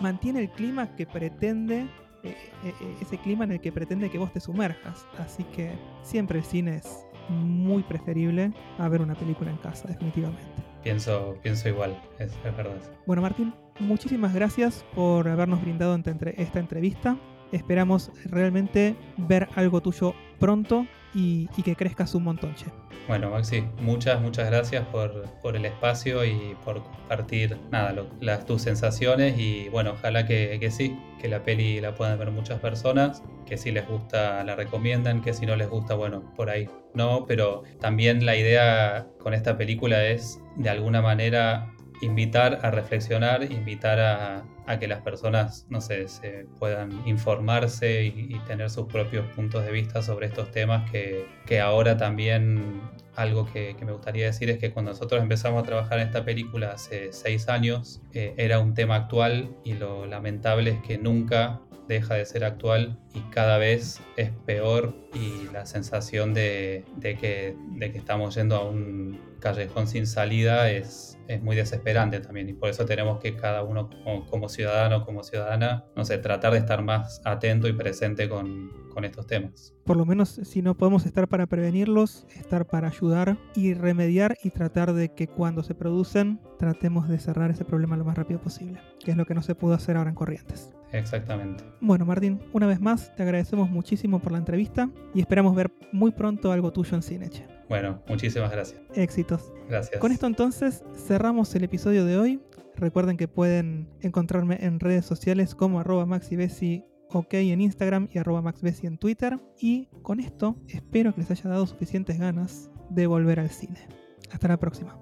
mantiene 0.01 0.41
el 0.41 0.51
clima 0.51 0.95
que 0.97 1.07
pretende 1.07 1.87
eh, 2.25 2.37
eh, 2.65 2.97
ese 3.01 3.19
clima 3.19 3.45
en 3.45 3.53
el 3.53 3.61
que 3.61 3.73
pretende 3.73 4.11
que 4.11 4.19
vos 4.19 4.33
te 4.33 4.41
sumerjas. 4.41 5.07
Así 5.19 5.45
que 5.45 5.73
siempre 6.03 6.39
el 6.39 6.45
cine 6.45 6.77
es 6.77 7.07
muy 7.29 7.83
preferible 7.83 8.53
a 8.79 8.89
ver 8.89 9.01
una 9.01 9.15
película 9.15 9.51
en 9.51 9.57
casa, 9.59 9.89
definitivamente. 9.89 10.43
Pienso, 10.83 11.37
pienso 11.43 11.69
igual, 11.69 11.97
es, 12.19 12.33
es 12.45 12.57
verdad. 12.57 12.77
Bueno, 13.07 13.23
Martín, 13.23 13.55
muchísimas 13.79 14.35
gracias 14.35 14.85
por 14.95 15.29
habernos 15.29 15.61
brindado 15.63 15.97
esta 16.37 16.61
entrevista. 16.61 17.17
Esperamos 17.53 18.11
realmente 18.25 18.97
ver 19.17 19.49
algo 19.55 19.81
tuyo 19.81 20.15
pronto 20.38 20.87
y, 21.15 21.47
que 21.62 21.77
crezcas 21.77 22.15
un 22.15 22.25
montón, 22.25 22.55
che. 22.55 22.67
Bueno, 23.09 23.31
Maxi, 23.31 23.65
muchas, 23.81 24.21
muchas 24.21 24.47
gracias 24.47 24.87
por, 24.87 25.29
por 25.43 25.57
el 25.57 25.65
espacio 25.65 26.25
y 26.25 26.57
por 26.65 26.83
compartir 26.83 27.59
nada, 27.71 27.95
las, 28.21 28.47
tus 28.47 28.62
sensaciones 28.62 29.38
y 29.38 29.69
bueno, 29.69 29.93
ojalá 29.93 30.25
que, 30.25 30.57
que, 30.61 30.71
sí, 30.71 30.97
que 31.21 31.29
la 31.29 31.43
peli 31.43 31.81
la 31.81 31.95
puedan 31.95 32.19
ver 32.19 32.31
muchas 32.31 32.61
personas, 32.61 33.23
que 33.45 33.59
si 33.59 33.73
les 33.73 33.87
gusta 33.88 34.43
la 34.45 34.55
recomiendan, 34.55 35.21
que 35.21 35.35
si 35.35 35.47
no 35.47 35.57
les 35.57 35.69
gusta, 35.69 35.95
bueno, 35.95 36.33
por 36.37 36.49
ahí 36.49 36.69
no, 36.95 37.27
pero 37.27 37.62
también 37.81 38.25
la 38.25 38.37
idea 38.37 39.07
con 39.19 39.35
esta 39.35 39.57
película 39.57 40.07
es 40.07 40.41
de 40.57 40.71
alguna 40.71 41.03
manera 41.03 41.73
invitar 42.03 42.61
a 42.62 42.71
reflexionar, 42.71 43.51
invitar 43.51 44.01
a, 44.01 44.45
a 44.66 44.79
que 44.79 44.87
las 44.87 45.03
personas, 45.03 45.66
no 45.68 45.81
sé, 45.81 46.09
se 46.09 46.46
puedan 46.59 47.07
informarse 47.07 48.05
y, 48.05 48.38
tener 48.46 48.70
sus 48.70 48.87
propios 48.87 49.27
puntos 49.35 49.64
de 49.64 49.72
vista 49.72 50.03
sobre 50.03 50.27
estos 50.27 50.51
temas 50.51 50.90
que, 50.90 51.27
que 51.46 51.61
ahora 51.61 51.96
también 51.96 52.81
algo 53.14 53.46
que, 53.46 53.77
que, 53.79 53.85
me 53.85 53.92
gustaría 53.92 54.27
decir 54.27 54.51
es 54.51 54.59
que 54.59 54.72
cuando 54.72 54.90
nosotros 54.92 55.22
empezamos 55.22 55.62
a 55.62 55.66
trabajar 55.66 56.01
en 56.01 56.07
esta 56.07 56.25
película 56.25 56.72
hace 56.72 57.12
seis 57.12 57.48
años, 57.48 58.01
eh, 58.12 58.35
era 58.37 58.59
un 58.59 58.75
tema 58.75 58.96
actual 58.96 59.55
y 59.64 59.75
lo 59.75 60.07
lamentable 60.07 60.70
es 60.70 60.83
que 60.83 60.98
nunca 60.98 61.61
deja 61.88 62.14
de 62.14 62.25
ser 62.25 62.44
actual 62.44 62.98
y 63.14 63.20
cada 63.31 63.59
vez 63.59 64.01
es 64.16 64.31
peor 64.46 64.94
y 65.14 65.53
la 65.53 65.66
sensación 65.66 66.33
de, 66.33 66.85
de, 66.96 67.16
que, 67.16 67.55
de 67.72 67.92
que 67.92 67.98
estamos 67.98 68.35
yendo 68.35 68.57
a 68.57 68.64
un 68.64 69.20
callejón 69.40 69.87
sin 69.87 70.07
salida 70.07 70.70
es, 70.70 71.18
es, 71.33 71.42
muy 71.42 71.57
desesperante 71.57 72.21
también 72.21 72.49
y 72.49 72.53
por 72.53 72.68
eso 72.68 72.85
tenemos 72.85 73.18
que 73.18 73.37
cada 73.37 73.62
uno 73.62 73.88
como, 73.88 74.27
como 74.27 74.49
ciudadano, 74.49 75.05
como 75.05 75.23
ciudadana, 75.23 75.85
no 75.97 76.05
sé, 76.05 76.18
tratar 76.18 76.53
de 76.53 76.59
estar 76.59 76.83
más 76.83 77.21
atento 77.25 77.68
y 77.68 77.73
presente 77.73 78.29
con, 78.29 78.71
con 78.92 79.05
estos 79.05 79.27
temas. 79.27 79.75
Por 79.85 79.97
lo 79.97 80.05
menos 80.05 80.29
si 80.29 80.62
no 80.62 80.77
podemos 80.77 81.07
estar 81.07 81.29
para 81.29 81.47
prevenirlos, 81.47 82.27
estar 82.37 82.66
para 82.66 82.88
ayudar 82.88 83.37
y 83.55 83.75
remediar 83.75 84.37
y 84.42 84.51
tratar 84.51 84.92
de 84.92 85.09
que 85.09 85.27
cuando 85.27 85.62
se 85.62 85.75
producen 85.75 86.40
tratemos 86.59 87.09
de 87.09 87.18
cerrar 87.18 87.51
ese 87.51 87.64
problema 87.64 87.97
lo 87.97 88.05
más 88.05 88.16
rápido 88.16 88.40
posible, 88.40 88.81
que 89.05 89.11
es 89.11 89.16
lo 89.16 89.27
que 89.27 89.35
no 89.35 89.42
se 89.42 89.55
pudo 89.55 89.75
hacer 89.75 89.97
ahora 89.97 90.11
en 90.11 90.16
Corrientes. 90.16 90.73
Exactamente. 90.92 91.64
Bueno, 91.81 92.05
Martín, 92.05 92.40
una 92.53 92.66
vez 92.66 92.81
más 92.81 93.14
te 93.16 93.23
agradecemos 93.23 93.71
muchísimo 93.71 94.21
por 94.21 94.33
la 94.33 94.38
entrevista 94.38 94.90
y 95.14 95.21
esperamos 95.21 95.55
ver 95.55 95.73
muy 95.90 96.12
pronto 96.12 96.53
algo 96.53 96.71
tuyo 96.71 96.97
en 96.97 97.03
Cineche. 97.03 97.47
Bueno, 97.73 98.03
muchísimas 98.07 98.53
gracias. 98.53 98.79
Éxitos. 98.95 99.51
Gracias. 99.67 99.99
Con 99.99 100.13
esto 100.13 100.27
entonces 100.27 100.85
cerramos 100.95 101.55
el 101.55 101.65
episodio 101.65 102.05
de 102.05 102.19
hoy. 102.19 102.43
Recuerden 102.77 103.17
que 103.17 103.29
pueden 103.29 103.89
encontrarme 104.03 104.59
en 104.61 104.79
redes 104.79 105.07
sociales 105.07 105.55
como 105.55 105.81
arroba 105.81 106.05
maxibesi 106.05 106.85
ok 107.09 107.33
en 107.33 107.63
Instagram 107.63 108.11
y 108.13 108.19
arroba 108.19 108.43
maxbesi 108.43 108.87
en 108.87 108.99
Twitter. 108.99 109.41
Y 109.59 109.87
con 110.03 110.21
esto 110.21 110.59
espero 110.69 111.15
que 111.15 111.23
les 111.23 111.31
haya 111.31 111.49
dado 111.49 111.67
suficientes 111.67 112.19
ganas 112.19 112.71
de 112.91 113.07
volver 113.07 113.41
al 113.41 113.49
cine. 113.49 113.89
Hasta 114.31 114.49
la 114.49 114.59
próxima. 114.59 115.02